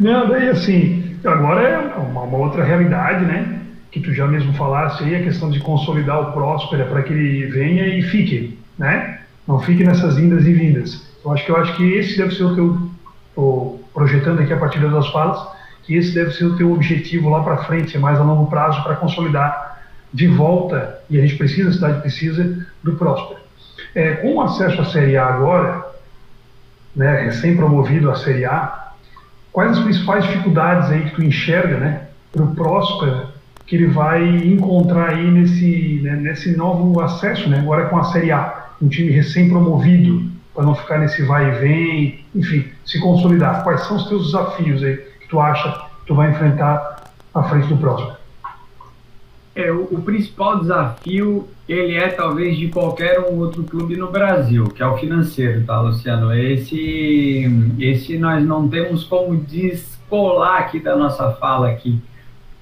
[0.00, 3.60] Não, daí assim, agora é uma, uma, outra realidade, né?
[3.90, 7.46] Que tu já mesmo falasse aí, a questão de consolidar o Próspera para que ele
[7.46, 9.20] venha e fique, né?
[9.48, 11.06] Não fique nessas indas e vindas.
[11.24, 12.90] Eu acho que eu acho que esse deve ser o teu,
[13.34, 15.55] tô projetando aqui a partir das falas,
[15.86, 18.96] que esse deve ser o teu objetivo lá para frente, mais a longo prazo, para
[18.96, 19.80] consolidar
[20.12, 23.40] de volta, e a gente precisa, a cidade precisa, do Próspero.
[23.94, 25.86] É, com o acesso à Série A agora,
[26.94, 28.92] né, recém-promovido à Série A,
[29.52, 33.28] quais as principais dificuldades aí que tu enxerga né, para o Próspero
[33.66, 38.30] que ele vai encontrar aí nesse, né, nesse novo acesso, né, agora com a Série
[38.30, 43.62] A, um time recém-promovido, para não ficar nesse vai e vem, enfim, se consolidar.
[43.62, 47.66] Quais são os teus desafios aí que tu acha que tu vai enfrentar à frente
[47.66, 48.16] do próximo?
[49.54, 54.64] É, o, o, principal desafio, ele é talvez de qualquer um outro clube no Brasil,
[54.64, 56.32] que é o financeiro, tá, Luciano?
[56.34, 57.46] Esse,
[57.80, 61.98] esse nós não temos como descolar aqui da nossa fala aqui.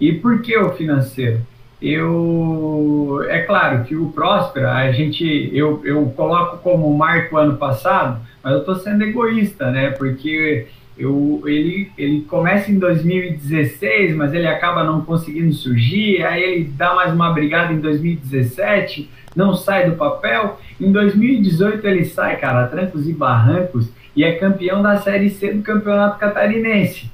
[0.00, 1.40] E por que o financeiro?
[1.82, 8.20] Eu, é claro que o Próspera, a gente, eu, eu coloco como marco ano passado,
[8.42, 9.90] mas eu estou sendo egoísta, né?
[9.90, 16.64] Porque eu, ele, ele começa em 2016, mas ele acaba não conseguindo surgir, aí ele
[16.64, 20.60] dá mais uma brigada em 2017, não sai do papel.
[20.80, 25.62] Em 2018 ele sai, cara, trancos e barrancos, e é campeão da Série C do
[25.62, 27.12] Campeonato Catarinense.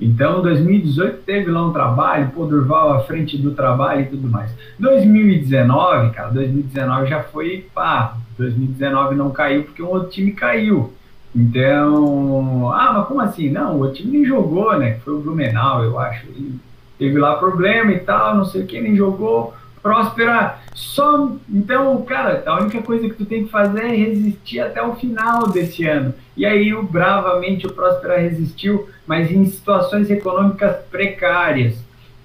[0.00, 4.54] Então, 2018 teve lá um trabalho, pô, Durval à frente do trabalho e tudo mais.
[4.78, 10.92] 2019, cara, 2019 já foi, pá, 2019 não caiu porque um outro time caiu.
[11.36, 13.50] Então, ah, mas como assim?
[13.50, 14.98] Não, o time nem jogou, né?
[15.04, 16.26] Foi o Blumenau, eu acho.
[16.28, 16.58] Ele
[16.98, 19.52] teve lá problema e tal, não sei o que, nem jogou.
[19.82, 21.30] Próspera, só.
[21.48, 25.46] Então, cara, a única coisa que tu tem que fazer é resistir até o final
[25.48, 26.14] desse ano.
[26.34, 31.76] E aí, o, bravamente, o Próspera resistiu, mas em situações econômicas precárias.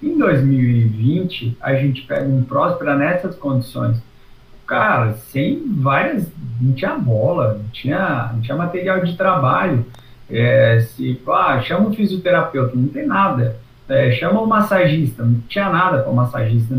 [0.02, 4.02] Em 2020, a gente pega um Próspera nessas condições
[4.72, 6.26] cara, sem várias,
[6.58, 9.84] não tinha bola, não tinha, não tinha material de trabalho.
[10.30, 13.58] É, se, ah, chama um fisioterapeuta, não tem nada.
[13.86, 16.74] É, chama um massagista, não tinha nada para massagista.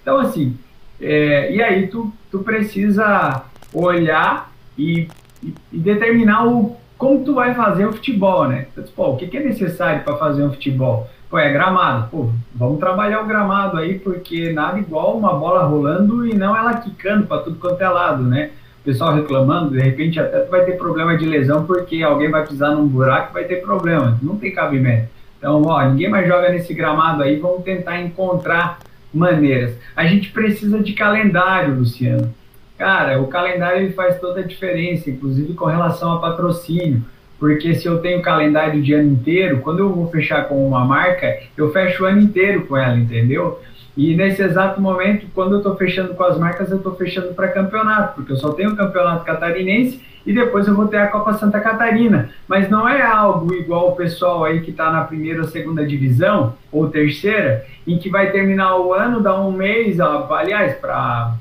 [0.00, 0.56] Então, assim,
[0.98, 3.42] é, e aí tu, tu precisa
[3.74, 5.06] olhar e,
[5.42, 8.68] e, e, determinar o, como tu vai fazer o futebol, né?
[8.72, 11.10] Então, o que, que é necessário para fazer um futebol?
[11.34, 12.10] Pô, é gramado.
[12.12, 16.74] Pô, vamos trabalhar o gramado aí, porque nada igual uma bola rolando e não ela
[16.74, 18.52] quicando para tudo quanto é lado, né?
[18.80, 22.46] O pessoal reclamando, de repente até tu vai ter problema de lesão porque alguém vai
[22.46, 24.16] pisar num buraco e vai ter problema.
[24.22, 25.08] Não tem cabimento.
[25.36, 28.78] Então, ó, ninguém mais joga nesse gramado aí, vamos tentar encontrar
[29.12, 29.76] maneiras.
[29.96, 32.32] A gente precisa de calendário, Luciano.
[32.78, 37.02] Cara, o calendário ele faz toda a diferença, inclusive com relação a patrocínio.
[37.38, 41.38] Porque se eu tenho calendário de ano inteiro, quando eu vou fechar com uma marca,
[41.56, 43.60] eu fecho o ano inteiro com ela, entendeu?
[43.96, 47.48] E nesse exato momento, quando eu estou fechando com as marcas, eu estou fechando para
[47.48, 51.34] campeonato, porque eu só tenho o campeonato catarinense e depois eu vou ter a Copa
[51.34, 52.30] Santa Catarina.
[52.48, 56.54] Mas não é algo igual o pessoal aí que está na primeira ou segunda divisão,
[56.72, 61.34] ou terceira, em que vai terminar o ano, dá um mês, aliás, para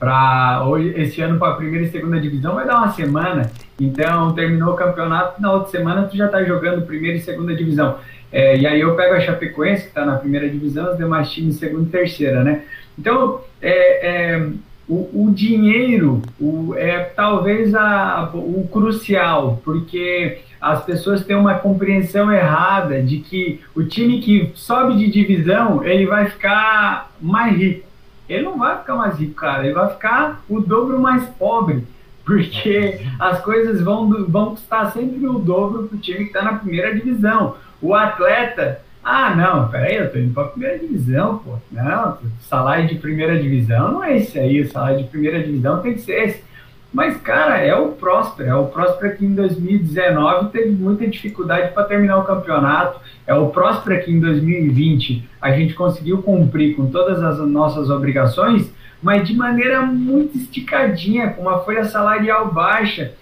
[0.00, 0.62] para
[0.96, 3.52] esse ano para a primeira e segunda divisão vai dar uma semana.
[3.78, 7.98] Então terminou o campeonato, na outra semana tu já está jogando primeira e segunda divisão.
[8.32, 11.56] É, e aí eu pego a Chapecoense, que está na primeira divisão, os demais times
[11.56, 12.62] segunda e terceira, né?
[12.98, 14.48] Então, é, é
[14.88, 22.32] o, o, dinheiro o, é talvez a, o crucial, porque as pessoas têm uma compreensão
[22.32, 27.89] errada de que o time que sobe de divisão, ele vai ficar mais rico.
[28.30, 31.84] Ele não vai ficar mais rico, cara, ele vai ficar o dobro mais pobre
[32.24, 36.58] porque as coisas vão, vão custar sempre o dobro para o time que está na
[36.58, 37.56] primeira divisão.
[37.82, 41.56] O atleta, ah, não, peraí, eu tô indo para a primeira divisão, pô.
[41.72, 45.94] Não, salário de primeira divisão não é esse aí, o salário de primeira divisão tem
[45.94, 46.44] que ser esse.
[46.92, 51.84] Mas, cara, é o Próspero, é o Próspero que em 2019 teve muita dificuldade para
[51.84, 57.22] terminar o campeonato, é o Próspero que em 2020 a gente conseguiu cumprir com todas
[57.22, 58.70] as nossas obrigações,
[59.02, 63.14] mas de maneira muito esticadinha, com uma folha salarial baixa,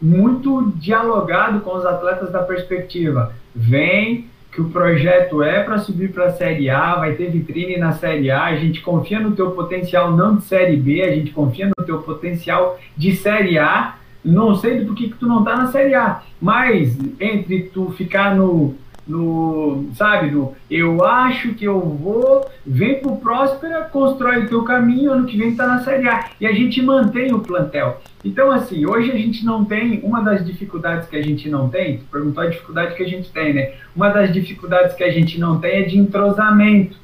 [0.00, 3.32] muito dialogado com os atletas da perspectiva.
[3.54, 7.92] Vem que o projeto é para subir para a Série A, vai ter vitrine na
[7.92, 11.68] Série A, a gente confia no teu potencial não de Série B, a gente confia
[11.68, 13.94] no teu potencial de Série A.
[14.24, 18.34] Não sei do que que tu não tá na Série A, mas entre tu ficar
[18.34, 18.74] no
[19.06, 25.12] no, sabe, no eu acho que eu vou, vem pro Próspera, constrói o teu caminho,
[25.12, 26.30] ano que vem tá na Série A.
[26.40, 28.00] E a gente mantém o plantel.
[28.24, 31.98] Então, assim, hoje a gente não tem, uma das dificuldades que a gente não tem,
[31.98, 33.72] tu perguntou a dificuldade que a gente tem, né?
[33.96, 36.96] Uma das dificuldades que a gente não tem é de entrosamento.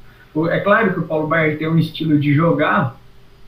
[0.49, 2.95] É claro que o Paulo Baier tem um estilo de jogar,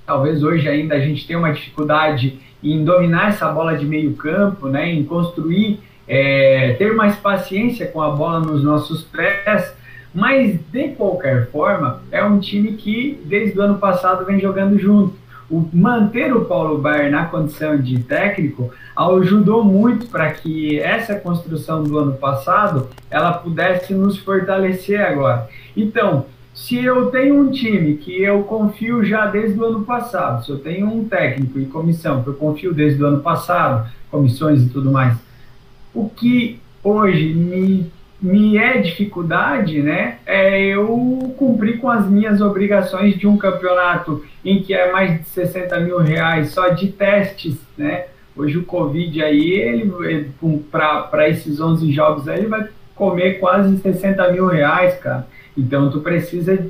[0.06, 4.68] talvez hoje ainda a gente tenha uma dificuldade em dominar essa bola de meio campo,
[4.68, 9.72] né, em construir é, ter mais paciência com a bola nos nossos pés,
[10.13, 15.13] mas de qualquer forma é um time que desde o ano passado vem jogando junto.
[15.48, 21.84] O, manter o Paulo Baier na condição de técnico ajudou muito para que essa construção
[21.84, 25.48] do ano passado ela pudesse nos fortalecer agora.
[25.78, 30.52] Então, se eu tenho um time que eu confio já desde o ano passado, se
[30.52, 34.69] eu tenho um técnico e comissão que eu confio desde o ano passado, comissões e
[34.69, 35.15] tudo mais,
[35.93, 43.17] o que hoje me, me é dificuldade, né, é eu cumprir com as minhas obrigações
[43.17, 48.06] de um campeonato em que é mais de 60 mil reais só de testes, né,
[48.36, 50.32] hoje o Covid aí, ele, ele
[50.71, 56.02] para esses 11 jogos aí, ele vai comer quase 60 mil reais, cara, então tu
[56.02, 56.65] precisa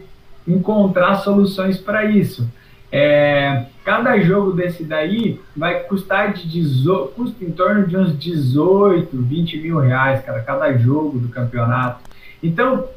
[0.47, 2.49] encontrar soluções para isso.
[2.91, 9.10] É, cada jogo desse daí vai custar de 18, custa em torno de uns 18,
[9.15, 11.99] 20 mil reais, cara, cada jogo do campeonato.
[12.41, 12.88] Então,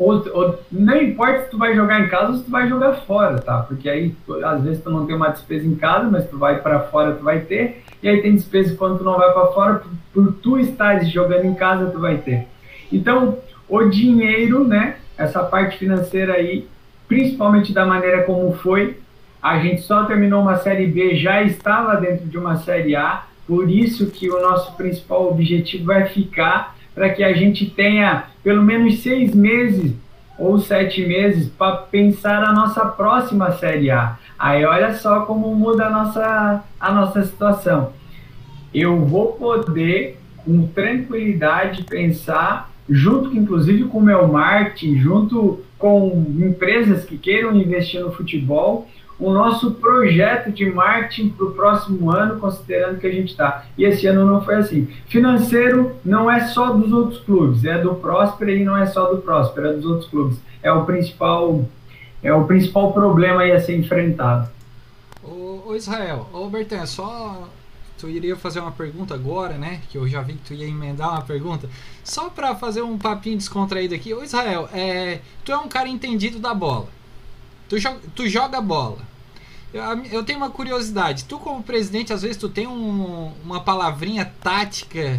[0.00, 2.94] ou, ou, não importa se tu vai jogar em casa ou se tu vai jogar
[3.02, 3.58] fora, tá?
[3.60, 6.80] Porque aí, às vezes, tu não tem uma despesa em casa, mas tu vai para
[6.80, 7.82] fora, tu vai ter.
[8.02, 11.44] E aí tem despesa quando tu não vai para fora, por, por tu estares jogando
[11.44, 12.46] em casa, tu vai ter.
[12.90, 14.96] Então, o dinheiro, né?
[15.18, 16.66] Essa parte financeira aí,
[17.06, 18.96] principalmente da maneira como foi,
[19.42, 23.70] a gente só terminou uma Série B, já estava dentro de uma Série A, por
[23.70, 29.02] isso que o nosso principal objetivo vai ficar para que a gente tenha pelo menos
[29.02, 29.94] seis meses
[30.38, 34.18] ou sete meses para pensar a nossa próxima Série A.
[34.38, 37.92] Aí olha só como muda a nossa, a nossa situação.
[38.72, 47.04] Eu vou poder, com tranquilidade, pensar, junto inclusive com o meu marketing, junto com empresas
[47.04, 48.88] que queiram investir no futebol,
[49.20, 53.66] o nosso projeto de marketing para o próximo ano, considerando que a gente está.
[53.76, 54.88] E esse ano não foi assim.
[55.06, 59.18] Financeiro não é só dos outros clubes, é do Próspera e não é só do
[59.18, 60.38] Próspera, é dos outros clubes.
[60.62, 61.64] É o principal,
[62.22, 64.48] é o principal problema a ser enfrentado.
[65.22, 67.46] Ô, ô Israel, ô Bertan, só
[67.98, 69.82] tu iria fazer uma pergunta agora, né?
[69.90, 71.68] Que eu já vi que tu ia emendar uma pergunta.
[72.02, 74.14] Só para fazer um papinho descontraído aqui.
[74.14, 76.88] Ô Israel, é, tu é um cara entendido da bola.
[77.70, 78.98] Tu, jo tu joga bola.
[79.72, 81.24] Eu, eu, tenho uma curiosidade.
[81.24, 85.18] Tu como presidente, às vezes tu tem um, uma palavrinha tática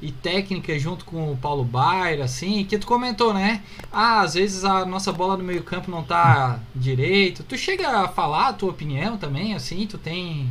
[0.00, 3.62] e técnica junto com o Paulo Baira, assim, que tu comentou, né?
[3.92, 7.44] Ah, às vezes a nossa bola no meio campo não tá direito.
[7.44, 9.86] Tu chega a falar a tua opinião também, assim?
[9.86, 10.50] Tu tem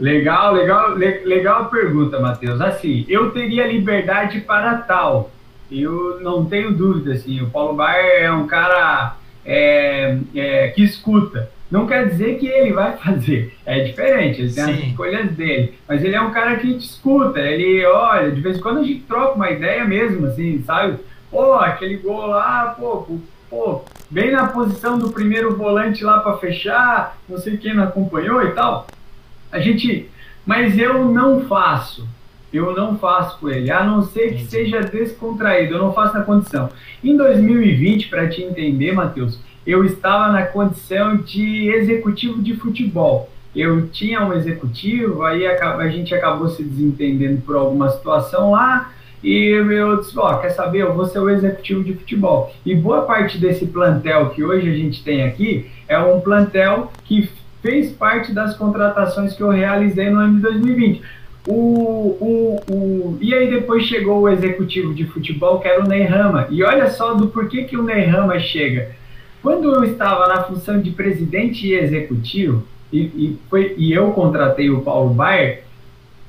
[0.00, 2.60] Legal, legal, le, legal pergunta, Matheus.
[2.60, 5.30] Assim, eu teria liberdade para tal.
[5.70, 11.50] Eu não tenho dúvida, assim, o Paulo Baier é um cara é, é, que escuta.
[11.70, 14.72] Não quer dizer que ele vai fazer, é diferente, ele tem Sim.
[14.72, 15.74] as escolhas dele.
[15.88, 18.84] Mas ele é um cara que te escuta, ele olha, de vez em quando a
[18.84, 20.98] gente troca uma ideia mesmo, assim, sabe?
[21.30, 23.18] Pô, aquele gol lá, pô,
[23.50, 28.42] pô, bem na posição do primeiro volante lá para fechar, não sei quem não acompanhou
[28.42, 28.86] e tal.
[29.50, 30.08] A gente,
[30.46, 32.06] mas eu não faço.
[32.54, 35.74] Eu não faço com ele, a não ser que seja descontraído.
[35.74, 36.70] Eu não faço na condição.
[37.02, 43.28] Em 2020, para te entender, Matheus, eu estava na condição de executivo de futebol.
[43.56, 49.46] Eu tinha um executivo, aí a, gente acabou se desentendendo por alguma situação lá, e
[49.48, 52.54] eu disse, ó, quer saber, eu vou ser o executivo de futebol.
[52.64, 57.28] E boa parte desse plantel que hoje a gente tem aqui é um plantel que
[57.62, 61.02] fez parte das contratações que eu realizei no ano de 2020.
[61.46, 66.04] O, o, o, e aí depois chegou o executivo de futebol, que era o Ney
[66.04, 66.46] Rama.
[66.50, 68.92] E olha só do porquê que o Ney Rama chega.
[69.42, 74.70] Quando eu estava na função de presidente e executivo, e, e, foi, e eu contratei
[74.70, 75.64] o Paulo Baier,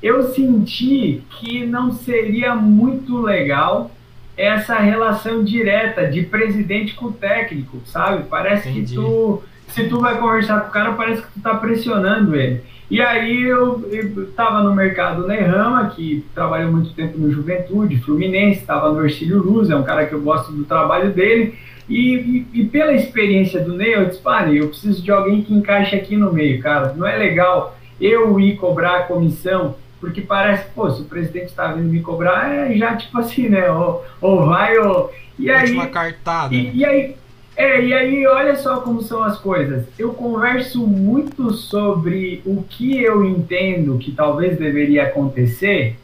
[0.02, 3.90] eu senti que não seria muito legal
[4.36, 8.24] essa relação direta de presidente com técnico, sabe?
[8.28, 8.94] Parece Entendi.
[8.94, 12.62] que tu se tu vai conversar com o cara, parece que tu tá pressionando ele.
[12.88, 13.84] E aí eu,
[14.28, 19.70] estava no mercado Nerrama, que trabalhou muito tempo no Juventude, Fluminense, estava no Ercílio Luz,
[19.70, 21.58] é um cara que eu gosto do trabalho dele.
[21.88, 25.54] E, e, e pela experiência do Ney, eu disse, pá, eu preciso de alguém que
[25.54, 26.92] encaixe aqui no meio, cara.
[26.96, 31.72] Não é legal eu ir cobrar a comissão, porque parece, pô, se o presidente está
[31.72, 33.70] vindo me cobrar, é já tipo assim, né?
[33.70, 35.12] Ou, ou vai, ou.
[35.38, 35.76] E aí.
[35.88, 36.54] Cartada.
[36.54, 37.16] E, e aí
[37.56, 39.86] é, e aí olha só como são as coisas.
[39.98, 45.96] Eu converso muito sobre o que eu entendo que talvez deveria acontecer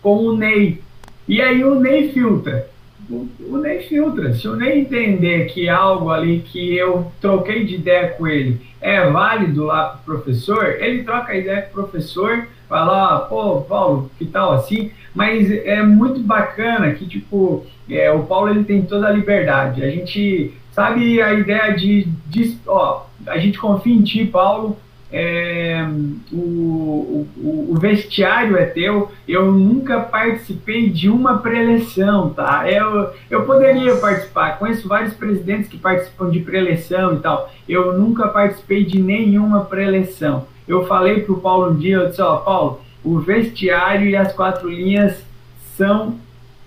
[0.00, 0.80] com o Ney.
[1.28, 2.70] E aí o Ney filtra.
[3.10, 4.32] O, o Ney filtra.
[4.34, 9.10] Se o Ney entender que algo ali que eu troquei de ideia com ele é
[9.10, 14.24] válido lá pro professor, ele troca a ideia com o professor, lá, pô, Paulo, que
[14.24, 14.90] tal assim?
[15.14, 19.84] Mas é muito bacana que, tipo, é, o Paulo ele tem toda a liberdade.
[19.84, 24.76] A gente Sabe a ideia de, de ó, a gente confia em ti, Paulo,
[25.10, 25.82] é,
[26.30, 29.10] o, o, o, vestiário é teu.
[29.26, 32.70] Eu nunca participei de uma preleção, tá?
[32.70, 37.50] Eu, eu poderia participar, conheço vários presidentes que participam de preleção e tal.
[37.66, 40.46] Eu nunca participei de nenhuma preleção.
[40.68, 44.30] Eu falei para o Paulo um dia, eu disse, ó, Paulo, o vestiário e as
[44.34, 45.24] quatro linhas
[45.74, 46.16] são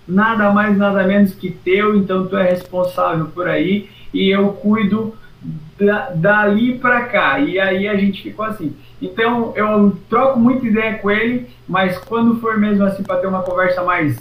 [0.08, 5.14] nada mais, nada menos que teu, então tu é responsável por aí e eu cuido
[5.78, 7.38] da, dali para cá.
[7.38, 8.74] E aí a gente ficou assim.
[9.00, 13.42] Então eu troco muita ideia com ele, mas quando for mesmo assim para ter uma
[13.42, 14.18] conversa mais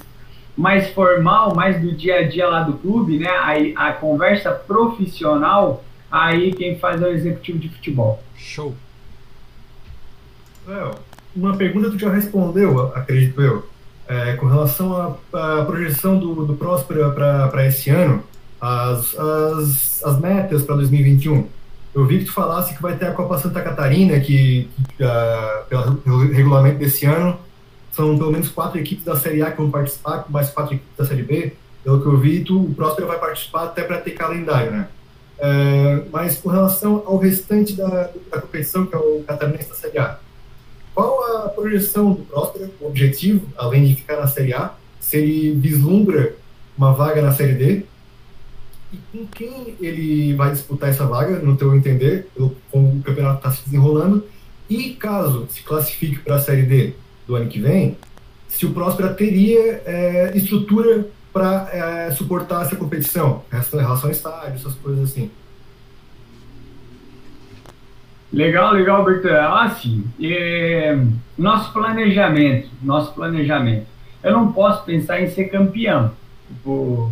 [0.55, 3.29] mais formal, mais do dia a dia lá do clube, né?
[3.43, 8.21] Aí a conversa profissional, aí quem faz é o executivo de futebol.
[8.35, 8.75] Show.
[10.67, 10.91] Léo,
[11.33, 13.65] uma pergunta tu já respondeu, acredito eu,
[14.05, 18.21] é, com relação à, projeção do, do Próspera para esse ano
[18.59, 21.47] as, as, as metas para 2021.
[21.93, 25.97] Eu vi que tu falasse que vai ter a Copa Santa Catarina, que, que uh,
[26.03, 27.37] pelo regulamento desse ano,
[27.91, 31.05] são pelo menos quatro equipes da Série A que vão participar, mais quatro equipes da
[31.05, 31.53] Série B.
[31.83, 34.87] Pelo que eu vi, tu, o Próspero vai participar até para ter calendário, né?
[35.39, 39.97] Uh, mas com relação ao restante da, da competição, que é o Catarinense da Série
[39.97, 40.19] A,
[40.93, 44.73] qual a projeção do Próspero, o objetivo, além de ficar na Série A?
[44.99, 46.35] Se ele vislumbra
[46.77, 47.85] uma vaga na Série D,
[48.91, 52.27] e com quem ele vai disputar essa vaga, no teu entender,
[52.71, 54.25] como o campeonato está se desenrolando,
[54.69, 56.93] e caso se classifique para a Série D
[57.27, 57.97] do ano que vem,
[58.47, 64.55] se o Próspera teria é, estrutura para é, suportar essa competição, em relação ao estádio,
[64.55, 65.29] essas coisas assim.
[68.31, 69.55] Legal, legal, Bertão.
[69.55, 70.99] Assim, é,
[71.37, 73.87] nosso planejamento, nosso planejamento.
[74.23, 76.11] Eu não posso pensar em ser campeão.
[76.47, 77.11] Tipo,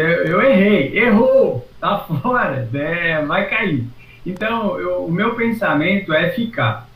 [0.00, 3.84] eu errei, errou, tá fora, é, vai cair.
[4.24, 6.88] Então, eu, o meu pensamento é ficar.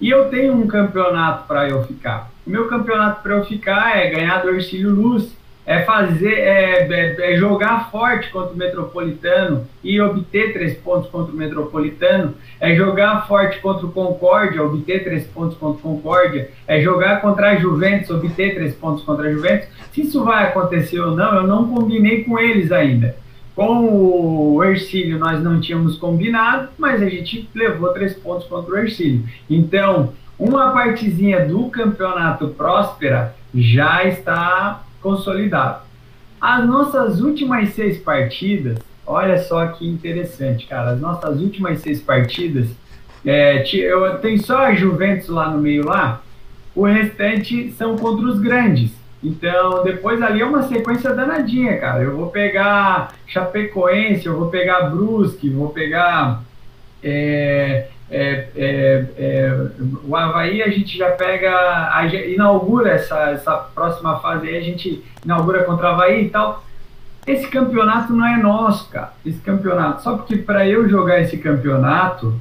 [0.00, 2.30] E eu tenho um campeonato para eu ficar.
[2.46, 5.36] O meu campeonato para eu ficar é ganhar do Ercílio Luz,
[5.68, 11.30] é fazer, é, é, é, jogar forte contra o Metropolitano e obter três pontos contra
[11.30, 16.80] o Metropolitano, é jogar forte contra o Concórdia, obter três pontos contra o Concórdia, é
[16.80, 19.68] jogar contra a Juventus, obter três pontos contra a Juventus.
[19.92, 23.16] Se isso vai acontecer ou não, eu não combinei com eles ainda.
[23.54, 28.78] Com o Ercílio nós não tínhamos combinado, mas a gente levou três pontos contra o
[28.78, 29.24] Ercílio.
[29.50, 35.82] Então, uma partezinha do campeonato próspera já está consolidado.
[36.40, 40.92] As nossas últimas seis partidas, olha só que interessante, cara.
[40.92, 42.68] As nossas últimas seis partidas,
[43.26, 46.22] é, eu tenho só a Juventus lá no meio lá,
[46.76, 48.92] o restante são contra os grandes.
[49.22, 52.02] Então, depois ali é uma sequência danadinha, cara.
[52.02, 56.42] Eu vou pegar Chapecoense, eu vou pegar Brusque, vou pegar
[57.02, 59.68] é, é, é, é,
[60.04, 61.50] o Havaí a gente já pega,
[61.92, 66.64] a, inaugura essa, essa próxima fase aí, a gente inaugura contra o Havaí e tal.
[67.26, 69.12] Esse campeonato não é nosso, cara.
[69.26, 72.40] Esse campeonato, só porque para eu jogar esse campeonato,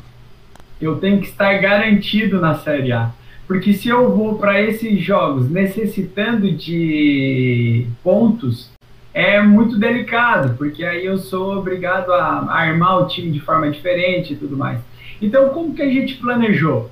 [0.80, 3.10] eu tenho que estar garantido na Série A.
[3.48, 8.70] Porque se eu vou para esses jogos necessitando de pontos,
[9.14, 14.34] é muito delicado, porque aí eu sou obrigado a armar o time de forma diferente
[14.34, 14.80] e tudo mais.
[15.22, 16.92] Então, como que a gente planejou?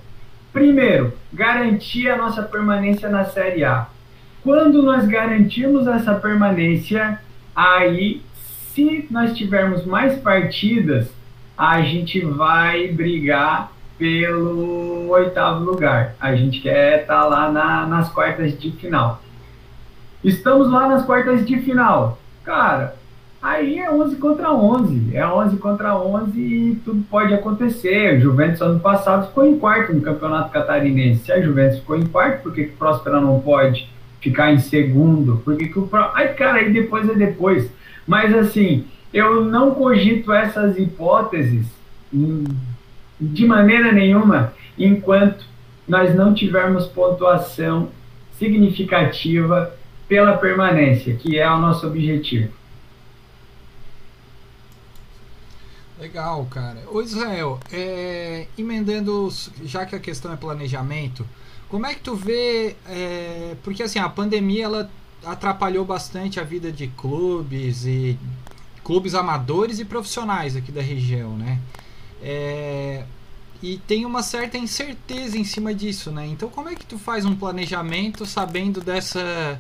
[0.51, 3.88] Primeiro, garantir a nossa permanência na Série A.
[4.41, 7.20] Quando nós garantimos essa permanência,
[7.56, 8.22] aí,
[8.74, 11.12] se nós tivermos mais partidas,
[11.58, 16.16] a gente vai brigar pelo oitavo lugar.
[16.20, 19.22] A gente quer estar tá lá na, nas quartas de final.
[20.24, 22.20] Estamos lá nas quartas de final.
[22.43, 22.96] Cara,
[23.46, 25.16] Aí é 11 contra 11.
[25.16, 28.18] É 11 contra 11 e tudo pode acontecer.
[28.18, 31.26] O Juventus ano passado ficou em quarto no Campeonato Catarinense.
[31.26, 33.88] Se a Juventus ficou em quarto, por que o Próspera não pode
[34.20, 35.43] ficar em segundo?
[35.46, 36.10] Por que, que o Pro...
[36.16, 37.70] Ai, cara, aí depois é depois.
[38.08, 41.68] Mas assim, eu não cogito essas hipóteses
[43.20, 45.45] de maneira nenhuma enquanto
[45.88, 47.89] nós não tivermos pontuação
[48.38, 49.74] significativa
[50.07, 52.51] pela permanência, que é o nosso objetivo.
[55.99, 56.84] Legal, cara.
[56.91, 59.30] Ô Israel, é, emendando,
[59.63, 61.26] já que a questão é planejamento,
[61.70, 64.91] como é que tu vê, é, porque assim, a pandemia ela
[65.26, 68.20] atrapalhou bastante a vida de clubes e
[68.84, 71.59] clubes amadores e profissionais aqui da região, né?
[72.22, 73.03] É,
[73.61, 76.26] e tem uma certa incerteza em cima disso, né?
[76.28, 79.59] Então como é que tu faz um planejamento sabendo dessa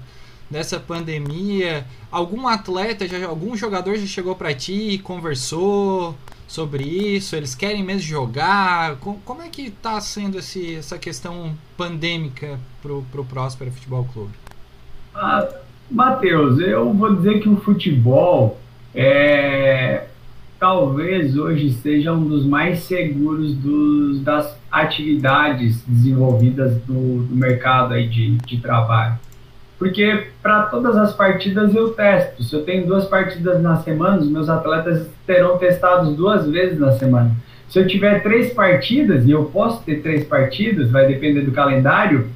[0.49, 1.85] dessa pandemia?
[2.11, 6.15] Algum atleta, já, algum jogador já chegou para ti e conversou
[6.47, 7.35] sobre isso?
[7.35, 8.97] Eles querem mesmo jogar?
[8.97, 14.33] Como, como é que está sendo esse, essa questão pandêmica pro, pro Próspera Futebol Clube?
[15.13, 15.47] Ah,
[15.89, 18.59] Matheus, eu vou dizer que o futebol
[18.93, 20.07] é
[20.59, 28.07] talvez hoje seja um dos mais seguros dos, das atividades desenvolvidas no, no mercado aí
[28.07, 29.17] de, de trabalho
[29.77, 32.43] porque para todas as partidas eu testo.
[32.43, 36.93] Se eu tenho duas partidas na semana, os meus atletas terão testados duas vezes na
[36.93, 37.31] semana.
[37.69, 42.27] Se eu tiver três partidas, e eu posso ter três partidas, vai depender do calendário,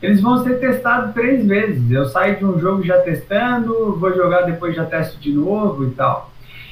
[0.00, 1.90] eles vão ser testados três vezes.
[1.90, 5.90] Eu saio de um jogo já testando, vou jogar depois já testo de novo e
[5.90, 6.29] tal.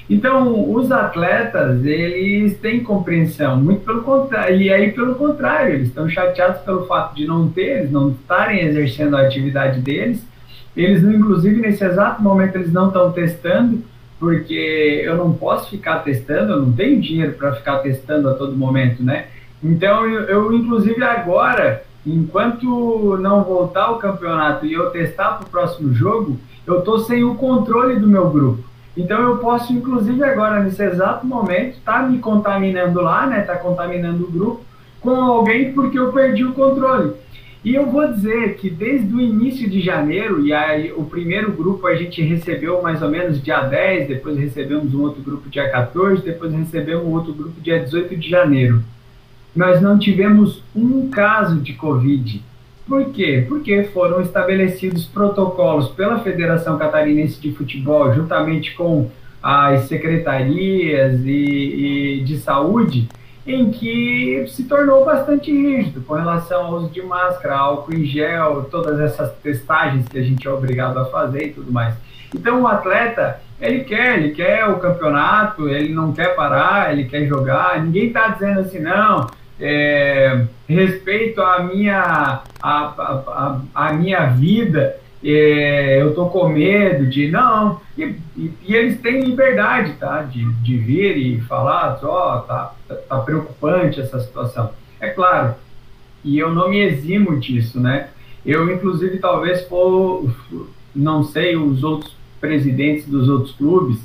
[0.09, 6.09] Então, os atletas, eles têm compreensão, muito pelo contrário, e aí pelo contrário, eles estão
[6.09, 10.27] chateados pelo fato de não ter, não estarem exercendo a atividade deles,
[10.75, 13.83] eles, inclusive, nesse exato momento, eles não estão testando,
[14.19, 18.57] porque eu não posso ficar testando, eu não tenho dinheiro para ficar testando a todo
[18.57, 19.27] momento, né?
[19.63, 25.51] Então, eu, eu inclusive, agora, enquanto não voltar o campeonato e eu testar para o
[25.51, 28.68] próximo jogo, eu estou sem o controle do meu grupo.
[28.99, 33.43] Então eu posso, inclusive agora, nesse exato momento, estar tá me contaminando lá, né?
[33.43, 34.61] Tá contaminando o grupo
[35.01, 37.13] com alguém porque eu perdi o controle.
[37.65, 41.87] E eu vou dizer que desde o início de janeiro, e aí o primeiro grupo
[41.87, 46.21] a gente recebeu mais ou menos dia 10, depois recebemos um outro grupo dia 14,
[46.25, 48.83] depois recebemos outro grupo dia 18 de janeiro.
[49.55, 52.43] Nós não tivemos um caso de Covid
[52.89, 53.45] por quê?
[53.47, 59.11] Porque foram estabelecidos protocolos pela Federação Catarinense de Futebol, juntamente com
[59.43, 63.09] as secretarias e, e de saúde,
[63.47, 68.67] em que se tornou bastante rígido com relação ao uso de máscara, álcool em gel,
[68.71, 71.95] todas essas testagens que a gente é obrigado a fazer e tudo mais.
[72.35, 77.27] Então o atleta, ele quer, ele quer o campeonato, ele não quer parar, ele quer
[77.27, 79.27] jogar, ninguém está dizendo assim, não,
[79.61, 87.29] é, respeito à minha, a, a minha vida, é, eu tô com medo de.
[87.29, 90.23] Não, e, e, e, eles têm liberdade, tá?
[90.23, 92.75] De, de vir e falar, ó, oh, tá,
[93.09, 94.71] tá preocupante essa situação.
[95.01, 95.55] É claro,
[96.25, 98.11] e eu não me eximo disso, né?
[98.47, 100.33] Eu, inclusive, talvez for,
[100.95, 103.99] não sei os outros presidentes dos outros clubes,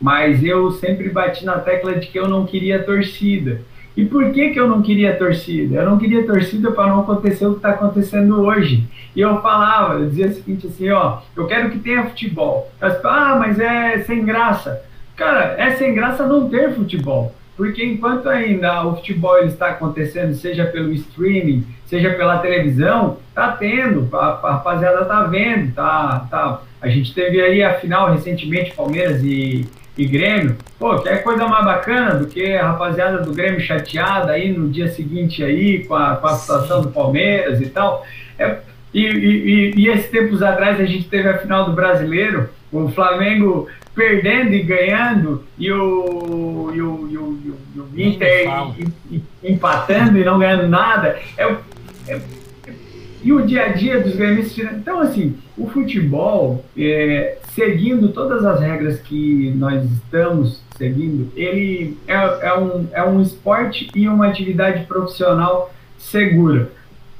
[0.00, 3.60] mas eu sempre bati na tecla de que eu não queria torcida.
[4.00, 5.76] E por que, que eu não queria torcida?
[5.76, 8.88] Eu não queria torcida para não acontecer o que está acontecendo hoje.
[9.14, 12.72] E eu falava, eu dizia o seguinte assim, ó, eu quero que tenha futebol.
[12.80, 14.82] Ah, mas é sem graça.
[15.14, 17.34] Cara, é sem graça não ter futebol.
[17.58, 24.08] Porque enquanto ainda o futebol está acontecendo, seja pelo streaming, seja pela televisão, tá tendo,
[24.16, 26.62] a, a rapaziada tá vendo, tá, tá.
[26.80, 31.46] A gente teve aí a final recentemente, Palmeiras e, e Grêmio, pô, que é coisa
[31.46, 35.94] mais bacana do que a rapaziada do Grêmio chateada aí no dia seguinte aí com
[35.94, 38.06] a, com a situação do Palmeiras e tal.
[38.38, 38.58] É,
[38.94, 43.68] e, e, e, esses tempos atrás a gente teve a final do Brasileiro, o Flamengo
[43.94, 47.38] perdendo e ganhando, e o, e o, e o,
[47.74, 48.48] e o Inter
[49.42, 51.18] empatando e não ganhando nada.
[51.36, 51.44] É,
[52.08, 52.20] é,
[53.22, 54.72] e o dia a dia dos gremistas.
[54.72, 62.14] Então, assim, o futebol, é, seguindo todas as regras que nós estamos seguindo, ele é,
[62.14, 66.70] é, um, é um esporte e uma atividade profissional segura.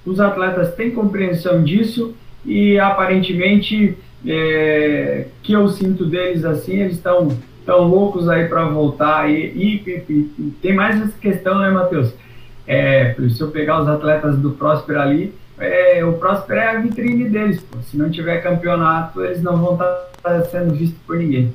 [0.04, 3.96] Os atletas têm compreensão disso e aparentemente
[4.26, 7.28] é, que eu sinto deles assim, eles estão
[7.66, 12.12] tão loucos aí para voltar e, e, e, e, tem mais essa questão, né, Matheus?
[12.66, 17.28] É, se eu pegar os atletas do Próspero ali, é, o Próspero é a vitrine
[17.28, 17.60] deles.
[17.62, 17.78] Pô.
[17.82, 19.86] Se não tiver campeonato, eles não vão estar
[20.22, 21.54] tá sendo vistos por ninguém.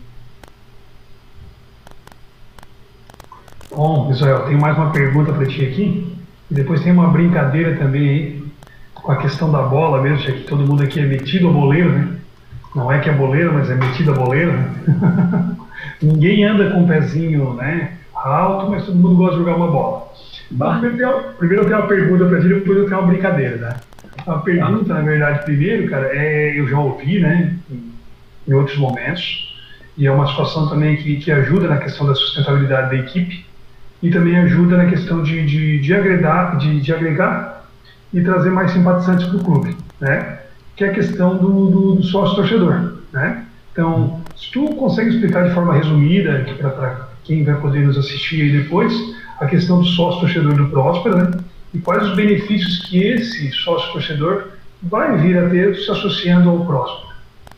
[3.75, 6.15] Bom, Israel, tem mais uma pergunta para ti aqui.
[6.49, 8.45] E depois tem uma brincadeira também aí
[8.93, 11.91] com a questão da bola mesmo, já que todo mundo aqui é metido a boleiro,
[11.91, 12.15] né?
[12.75, 14.53] Não é que é boleiro, mas é metido a boleiro.
[16.01, 20.07] Ninguém anda com o pezinho né, alto, mas todo mundo gosta de jogar uma bola.
[21.37, 23.75] Primeiro, eu tenho uma pergunta para ti, depois eu tenho uma brincadeira, né?
[24.25, 27.55] A pergunta, na verdade, primeiro, cara, é, eu já ouvi, né,
[28.47, 29.53] em, outros momentos,
[29.97, 33.45] e é uma situação também que, que ajuda na questão da sustentabilidade da equipe
[34.01, 37.65] e também ajuda na questão de, de, de, agregar, de, de agregar
[38.11, 40.39] e trazer mais simpatizantes para o clube, né?
[40.75, 43.45] Que é a questão do, do, do sócio-torcedor, né?
[43.71, 48.51] Então, se tu consegue explicar de forma resumida, para quem vai poder nos assistir aí
[48.63, 48.93] depois,
[49.39, 51.31] a questão do sócio-torcedor do Próspera, né?
[51.75, 54.47] E quais os benefícios que esse sócio-torcedor
[54.81, 57.15] vai vir a ter se associando ao Próspera.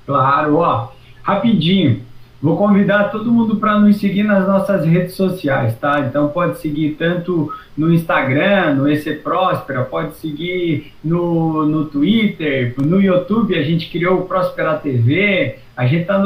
[0.07, 0.91] Claro, ó,
[1.21, 2.01] rapidinho.
[2.41, 5.99] Vou convidar todo mundo para nos seguir nas nossas redes sociais, tá?
[6.01, 13.01] Então pode seguir tanto no Instagram, no EC Próspera, pode seguir no, no Twitter, no
[13.01, 16.21] YouTube, a gente criou o Próspera TV, a gente está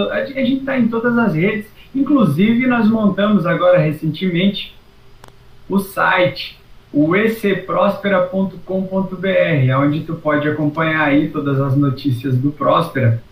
[0.66, 4.76] tá em todas as redes, inclusive nós montamos agora recentemente
[5.70, 6.61] o site
[6.94, 13.24] o ecprospera.com.br, onde tu pode acompanhar aí todas as notícias do Próspera,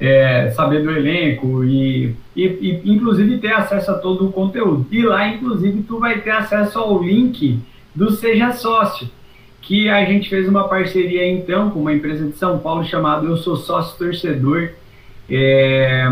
[0.00, 4.86] é, saber do elenco e, e, e, inclusive ter acesso a todo o conteúdo.
[4.90, 7.58] E lá, inclusive, tu vai ter acesso ao link
[7.94, 9.08] do Seja Sócio,
[9.60, 13.36] que a gente fez uma parceria então com uma empresa de São Paulo chamada Eu
[13.36, 14.70] Sou Sócio Torcedor.
[15.28, 16.08] É,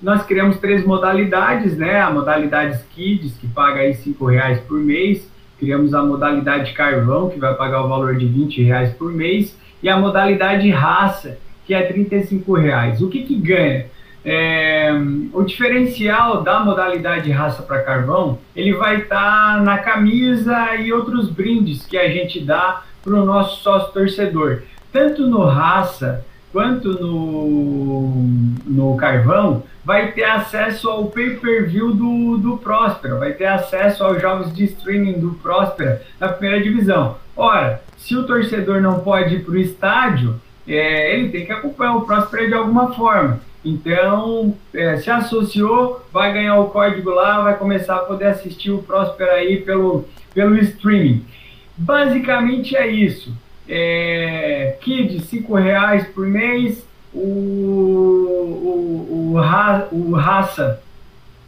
[0.00, 2.00] nós criamos três modalidades, né?
[2.00, 5.28] A modalidade Kids, que paga aí cinco reais por mês,
[5.58, 9.88] criamos a modalidade carvão, que vai pagar o valor de 20 reais por mês, e
[9.88, 13.00] a modalidade raça, que é 35 reais.
[13.00, 13.86] O que, que ganha?
[14.24, 14.90] É,
[15.32, 21.30] o diferencial da modalidade raça para carvão, ele vai estar tá na camisa e outros
[21.30, 24.62] brindes que a gente dá para o nosso sócio torcedor.
[24.92, 26.24] Tanto no raça
[26.56, 28.24] quanto no,
[28.64, 34.54] no carvão, vai ter acesso ao pay-per-view do, do Próspera, vai ter acesso aos jogos
[34.54, 37.18] de streaming do Próspera na primeira divisão.
[37.36, 41.96] Ora, se o torcedor não pode ir para o estádio, é, ele tem que acompanhar
[41.96, 43.38] o Próspera de alguma forma.
[43.62, 48.82] Então, é, se associou, vai ganhar o código lá, vai começar a poder assistir o
[48.82, 51.22] Próspera aí pelo, pelo streaming.
[51.76, 53.30] Basicamente é isso.
[53.68, 57.18] É, Kid, 5 reais por mês, o,
[58.62, 59.40] o, o,
[59.92, 60.80] o raça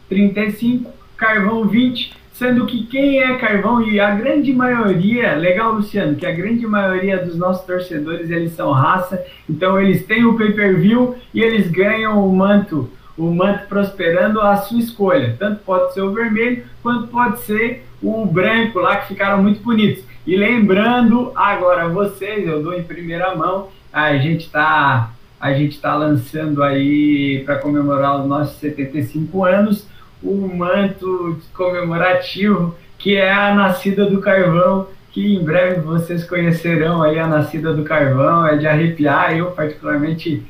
[0.09, 6.25] 35, carvão 20, sendo que quem é carvão e a grande maioria, legal Luciano, que
[6.25, 11.41] a grande maioria dos nossos torcedores eles são raça, então eles têm o pay-per-view e
[11.41, 16.63] eles ganham o manto, o manto prosperando a sua escolha, tanto pode ser o vermelho
[16.81, 20.03] quanto pode ser o branco lá que ficaram muito bonitos.
[20.29, 25.09] E lembrando agora vocês, eu dou em primeira mão, a gente está
[25.41, 29.87] a gente está lançando aí para comemorar os nossos 75 anos
[30.21, 37.17] o manto comemorativo que é a Nascida do Carvão, que em breve vocês conhecerão aí
[37.17, 40.45] a Nascida do Carvão, é de arrepiar, eu particularmente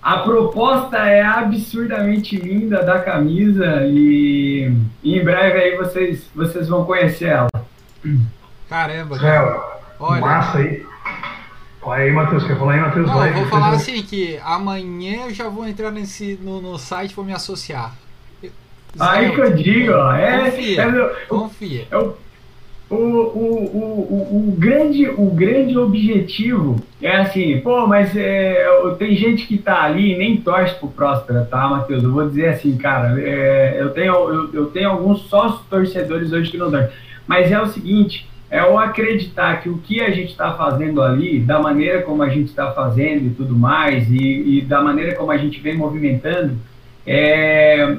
[0.00, 4.72] a proposta é absurdamente linda da camisa e,
[5.02, 7.48] em breve aí vocês, vocês vão conhecer ela.
[8.68, 9.80] Caramba, cara.
[9.98, 10.20] Olha.
[10.20, 10.86] Massa aí.
[11.82, 13.06] Olha aí, Matheus, quer falar aí, Matheus?
[13.06, 17.14] Não, eu vou falar assim, que amanhã eu já vou entrar nesse, no, no site
[17.14, 17.94] vou me associar.
[18.98, 21.88] Aí que eu digo, ó, é, confia, é, confia.
[21.90, 22.14] É o,
[22.88, 28.66] o, o, o, o, grande, o grande objetivo é assim, pô, mas é,
[28.98, 32.02] tem gente que tá ali e nem torce pro Próspera, tá, Matheus?
[32.02, 36.50] Eu vou dizer assim, cara, é, eu, tenho, eu, eu tenho alguns sócios torcedores hoje
[36.50, 36.90] que não torcem,
[37.26, 41.40] mas é o seguinte, é o acreditar que o que a gente está fazendo ali,
[41.40, 45.32] da maneira como a gente está fazendo e tudo mais, e, e da maneira como
[45.32, 46.56] a gente vem movimentando,
[47.06, 47.96] é,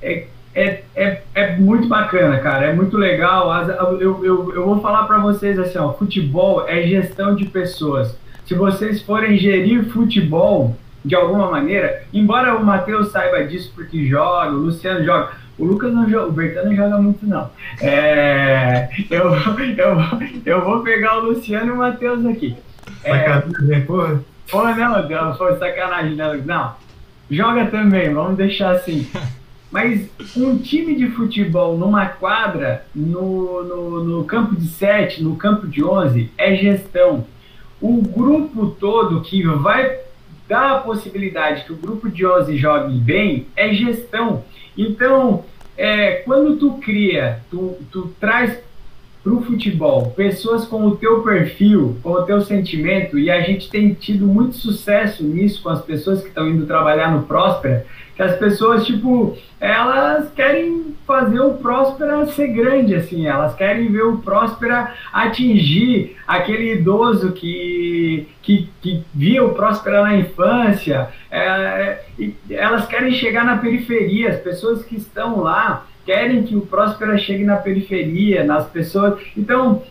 [0.00, 2.66] é, é, é, é, muito bacana, cara.
[2.66, 3.50] É muito legal.
[4.00, 8.16] Eu, eu, eu vou falar para vocês assim: ó, futebol é gestão de pessoas.
[8.44, 14.52] Se vocês forem gerir futebol de alguma maneira, embora o Matheus saiba disso porque joga,
[14.52, 17.50] o Luciano joga, o Lucas não joga, o Bertano não joga muito, não.
[17.80, 19.96] É, eu, eu,
[20.44, 22.56] eu vou pegar o Luciano e o Matheus aqui.
[23.02, 24.24] Sacanagem, é, porra.
[24.50, 26.36] Porra, não, foi sacanagem, não.
[26.38, 26.74] não.
[27.30, 29.08] Joga também, vamos deixar assim.
[29.70, 35.66] Mas um time de futebol numa quadra, no, no, no campo de 7, no campo
[35.66, 37.24] de 11, é gestão.
[37.80, 39.98] O grupo todo que vai
[40.46, 44.44] dar a possibilidade que o grupo de 11 jogue bem é gestão.
[44.76, 45.44] Então,
[45.76, 48.58] é, quando tu cria, tu, tu traz
[49.22, 53.70] para o futebol pessoas com o teu perfil, com o teu sentimento, e a gente
[53.70, 58.22] tem tido muito sucesso nisso com as pessoas que estão indo trabalhar no Próspera, que
[58.22, 64.18] as pessoas, tipo, elas querem fazer o Próspera ser grande, assim, elas querem ver o
[64.18, 72.00] Próspera atingir aquele idoso que, que, que via o Próspera na infância, é,
[72.50, 77.44] elas querem chegar na periferia, as pessoas que estão lá querem que o Próspera chegue
[77.44, 79.20] na periferia, nas pessoas.
[79.36, 79.82] Então,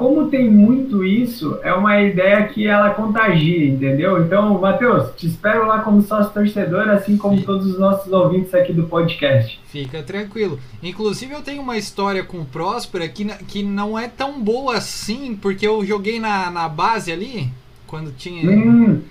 [0.00, 4.24] como tem muito isso, é uma ideia que ela contagia, entendeu?
[4.24, 7.46] Então, Matheus, te espero lá como sócio torcedor, assim como Fica.
[7.46, 9.60] todos os nossos ouvintes aqui do podcast.
[9.66, 10.58] Fica tranquilo.
[10.82, 15.36] Inclusive, eu tenho uma história com o Próspera que, que não é tão boa assim,
[15.36, 17.50] porque eu joguei na, na base ali,
[17.86, 18.50] quando tinha.
[18.50, 19.02] Hum.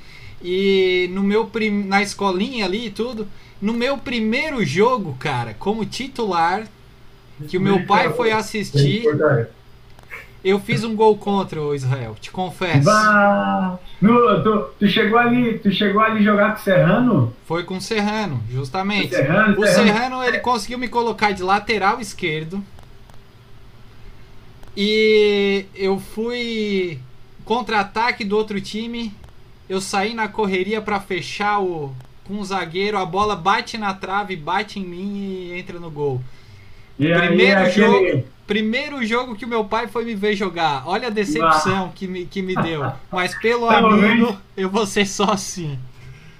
[0.42, 1.84] E no meu prim...
[1.84, 3.28] na escolinha ali e tudo.
[3.62, 6.66] No meu primeiro jogo, cara, como titular,
[7.48, 9.04] que o meu pai foi assistir.
[10.42, 12.86] Eu fiz um gol contra o Israel, te confesso.
[12.86, 17.34] Bah, no, tu, tu, chegou ali, tu chegou ali jogar com o Serrano?
[17.46, 19.14] Foi com o Serrano, justamente.
[19.14, 22.64] O Serrano, o Serrano, Serrano ele conseguiu me colocar de lateral esquerdo.
[24.78, 27.00] E eu fui
[27.44, 29.14] contra-ataque do outro time.
[29.70, 31.94] Eu saí na correria para fechar o
[32.30, 36.22] com o zagueiro, a bola bate na trave, bate em mim e entra no gol.
[37.00, 38.26] E primeiro aí, jogo, aquele...
[38.46, 40.84] primeiro jogo que o meu pai foi me ver jogar.
[40.86, 42.86] Olha a decepção que me, que me deu.
[43.12, 45.80] Mas pelo amigo, eu vou ser só assim.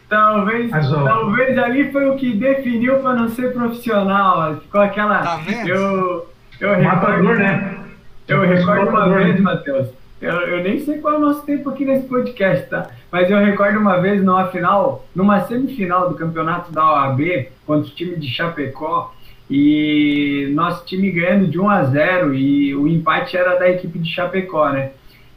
[0.08, 4.58] Talvez, talvez ali foi o que definiu para não ser profissional.
[4.58, 5.20] Ficou aquela.
[5.20, 5.70] Tá vendo?
[5.70, 7.80] Eu, eu Matador, recordo, né?
[8.28, 9.88] Eu recordo uma vez, Matheus.
[10.22, 12.90] Eu, eu, nem sei qual é o nosso tempo aqui nesse podcast, tá?
[13.10, 17.96] Mas eu recordo uma vez numa final, numa semifinal do campeonato da OAB, contra o
[17.96, 19.14] time de Chapecó,
[19.50, 24.10] e nosso time ganhando de 1 a 0 e o empate era da equipe de
[24.10, 24.92] Chapecó, né?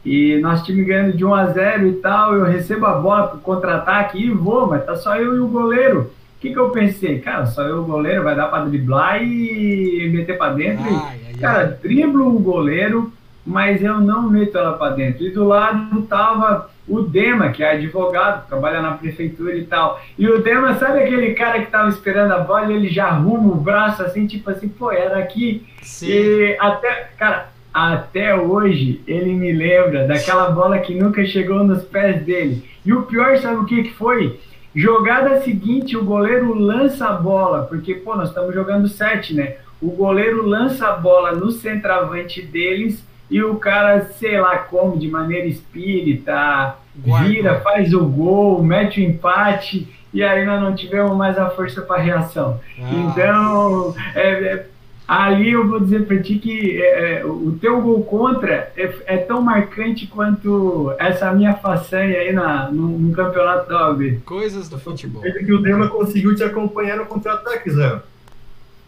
[0.05, 3.39] E nosso time ganhando de 1 a 0 e tal, eu recebo a bola pro
[3.39, 6.11] contra-ataque e vou, mas tá só eu e o goleiro.
[6.37, 7.19] O que, que eu pensei?
[7.19, 10.83] Cara, só eu e o goleiro, vai dar para driblar e meter para dentro.
[10.83, 11.77] Ai, e, ai, cara, ai.
[11.81, 13.13] driblo o goleiro,
[13.45, 15.23] mas eu não meto ela para dentro.
[15.23, 20.01] E do lado tava o Dema, que é advogado, trabalha na prefeitura e tal.
[20.17, 23.55] E o Dema, sabe aquele cara que tava esperando a bola ele já arruma o
[23.55, 25.65] braço assim, tipo assim, pô, era aqui.
[25.81, 26.07] Sim.
[26.07, 32.23] E até, cara, até hoje ele me lembra daquela bola que nunca chegou nos pés
[32.23, 32.63] dele.
[32.85, 34.39] E o pior, sabe o que que foi?
[34.75, 39.57] Jogada seguinte, o goleiro lança a bola, porque, pô, nós estamos jogando sete, né?
[39.83, 43.03] o goleiro lança a bola no centroavante deles
[43.33, 47.27] e o cara, sei lá como, de maneira espírita, Guarda.
[47.27, 51.81] vira, faz o gol, mete o empate e aí nós não tivemos mais a força
[51.81, 52.59] para reação.
[52.79, 52.91] Ah.
[52.93, 54.67] Então, é, é,
[55.07, 59.17] ali eu vou dizer para ti que é, é, o teu gol contra é, é,
[59.17, 64.21] tão marcante quanto essa minha façanha aí na, no, no campeonato da OAB.
[64.25, 65.25] Coisas do futebol.
[65.25, 67.99] É que o Dema conseguiu te acompanhar no contra-ataque, Zé.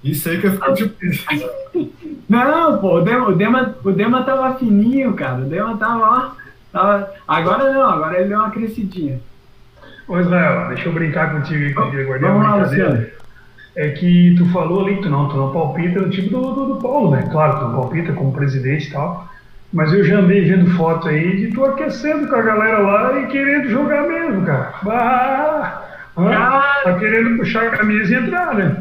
[0.05, 1.49] Isso aí que eu fico difícil.
[2.29, 5.41] Não, pô, o Dema, o, Dema, o Dema tava fininho, cara.
[5.41, 6.31] O Dema tava, ó.
[6.71, 7.09] Tava...
[7.27, 9.19] Agora não, agora ele deu uma crescidinha.
[10.07, 12.19] Ô Israel, deixa eu brincar contigo aí, contigo.
[12.19, 13.05] Vamos lá, Luciano.
[13.75, 16.81] É que tu falou ali tu não, tu não palpita no time do, do, do
[16.81, 17.27] Paulo, né?
[17.31, 19.27] Claro, tu não palpita como presidente e tal.
[19.73, 23.27] Mas eu já andei vendo foto aí de tu aquecendo com a galera lá e
[23.27, 24.73] querendo jogar mesmo, cara.
[24.87, 28.77] Ah, tá querendo puxar a camisa e entrar, né?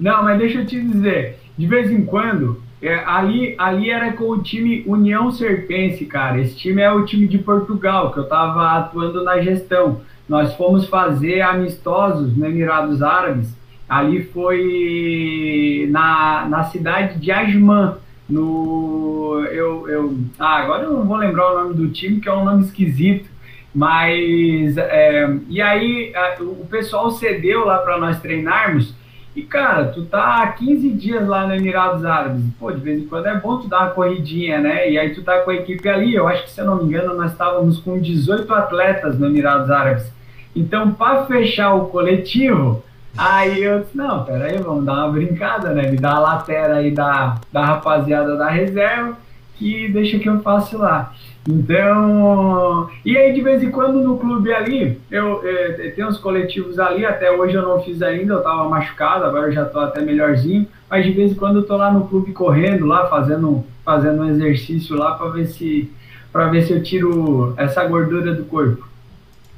[0.00, 4.30] Não, mas deixa eu te dizer, de vez em quando, é, ali, ali era com
[4.30, 6.40] o time União Serpense, cara.
[6.40, 10.00] Esse time é o time de Portugal, que eu estava atuando na gestão.
[10.26, 13.54] Nós fomos fazer amistosos no Emirados Árabes.
[13.86, 17.96] Ali foi na, na cidade de Ajman,
[18.30, 22.32] no eu, eu ah, agora eu não vou lembrar o nome do time que é
[22.32, 23.28] um nome esquisito
[23.74, 28.94] mas é, e aí a, o pessoal cedeu lá para nós treinarmos
[29.34, 32.42] e, cara, tu tá há 15 dias lá no Emirados Árabes.
[32.58, 34.90] Pô, de vez em quando é bom tu dar uma corridinha, né?
[34.90, 36.14] E aí tu tá com a equipe ali.
[36.14, 39.70] Eu acho que, se eu não me engano, nós estávamos com 18 atletas no Emirados
[39.70, 40.12] Árabes.
[40.54, 42.82] Então, para fechar o coletivo,
[43.16, 45.88] aí eu disse, não, peraí, vamos dar uma brincada, né?
[45.88, 49.16] Me dá a lateral aí da, da rapaziada da reserva
[49.60, 51.14] que deixa que eu faço lá.
[51.46, 56.78] Então, e aí de vez em quando no clube ali, eu, é, tem uns coletivos
[56.78, 60.00] ali, até hoje eu não fiz ainda, eu tava machucado, agora eu já tô até
[60.00, 64.22] melhorzinho, mas de vez em quando eu tô lá no clube correndo lá, fazendo, fazendo
[64.22, 65.90] um exercício lá para ver se
[66.32, 68.86] para ver se eu tiro essa gordura do corpo.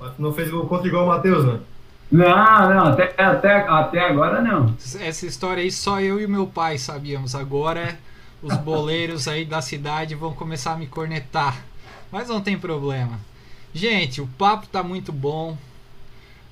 [0.01, 1.61] Mas tu não fez gol contra igual o Matheus, né?
[2.11, 4.75] Não, não, até, até, até agora não.
[5.01, 7.35] Essa história aí só eu e meu pai sabíamos.
[7.35, 7.99] Agora
[8.43, 11.65] os boleiros aí da cidade vão começar a me cornetar.
[12.11, 13.19] Mas não tem problema.
[13.73, 15.57] Gente, o papo tá muito bom.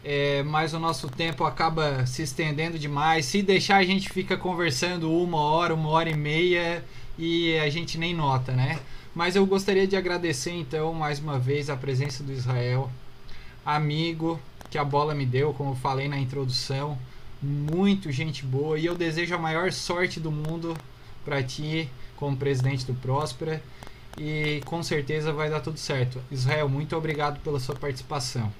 [0.02, 3.26] É, mas o nosso tempo acaba se estendendo demais.
[3.26, 6.82] Se deixar, a gente fica conversando uma hora, uma hora e meia
[7.18, 8.78] e a gente nem nota, né?
[9.14, 12.90] Mas eu gostaria de agradecer então mais uma vez a presença do Israel,
[13.66, 16.96] amigo que a bola me deu, como eu falei na introdução.
[17.42, 20.76] Muito gente boa e eu desejo a maior sorte do mundo
[21.30, 23.62] para ti como presidente do Próspera
[24.18, 26.18] e com certeza vai dar tudo certo.
[26.28, 28.50] Israel, muito obrigado pela sua participação.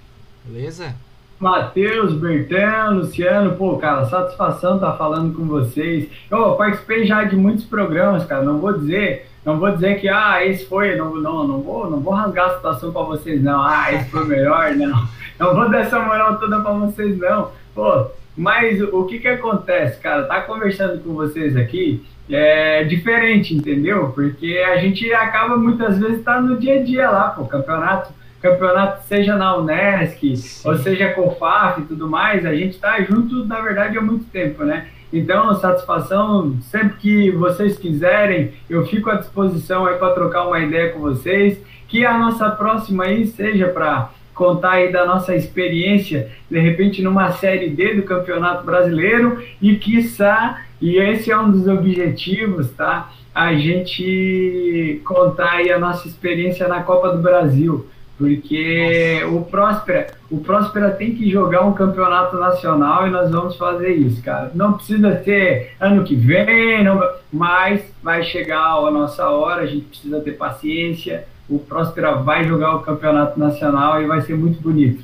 [0.45, 0.95] Beleza?
[1.41, 6.09] Matheus, Bertão, Luciano, pô, cara, satisfação estar tá falando com vocês.
[6.31, 10.47] Eu participei já de muitos programas, cara, não vou dizer, não vou dizer que, ah,
[10.47, 13.93] esse foi, não, não, não vou, não vou rasgar a situação para vocês, não, ah,
[13.93, 15.09] esse foi melhor, não,
[15.39, 18.07] não vou dar essa moral toda para vocês, não, pô,
[18.37, 24.13] mas o que que acontece, cara, tá conversando com vocês aqui, é diferente, entendeu?
[24.15, 28.13] Porque a gente acaba muitas vezes estar tá no dia a dia lá, pô, campeonato,
[28.41, 30.69] campeonato seja na Unesc, Sim.
[30.69, 34.01] ou seja com o FAF e tudo mais, a gente está junto, na verdade, há
[34.01, 34.87] muito tempo, né?
[35.13, 40.91] Então, satisfação, sempre que vocês quiserem, eu fico à disposição aí para trocar uma ideia
[40.91, 46.59] com vocês, que a nossa próxima aí seja para contar aí da nossa experiência, de
[46.61, 52.71] repente numa série D do Campeonato Brasileiro e quiçá e esse é um dos objetivos,
[52.71, 53.11] tá?
[53.35, 60.39] A gente contar aí a nossa experiência na Copa do Brasil, porque o Próspera, o
[60.39, 64.51] Próspera tem que jogar um campeonato nacional e nós vamos fazer isso, cara.
[64.55, 67.03] Não precisa ser ano que vem, não,
[67.33, 71.25] mas vai chegar a nossa hora, a gente precisa ter paciência.
[71.49, 75.03] O Próspera vai jogar o campeonato nacional e vai ser muito bonito.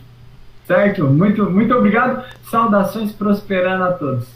[0.67, 1.05] Certo?
[1.05, 2.25] Muito, muito obrigado.
[2.51, 4.36] Saudações prosperando a todos.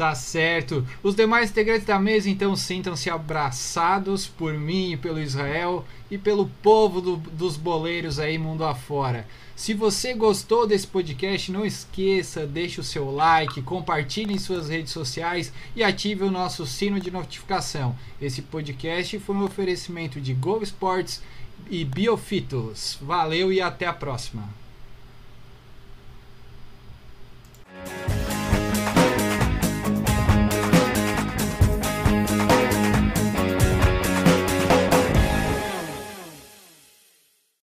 [0.00, 0.88] Tá certo.
[1.02, 6.48] Os demais integrantes da mesa então sintam-se abraçados por mim e pelo Israel e pelo
[6.62, 9.28] povo do, dos boleiros aí mundo afora.
[9.54, 14.90] Se você gostou desse podcast, não esqueça, deixe o seu like, compartilhe em suas redes
[14.90, 17.94] sociais e ative o nosso sino de notificação.
[18.22, 21.22] Esse podcast foi um oferecimento de Go Sports
[21.68, 22.96] e Biofitos.
[23.02, 24.48] Valeu e até a próxima.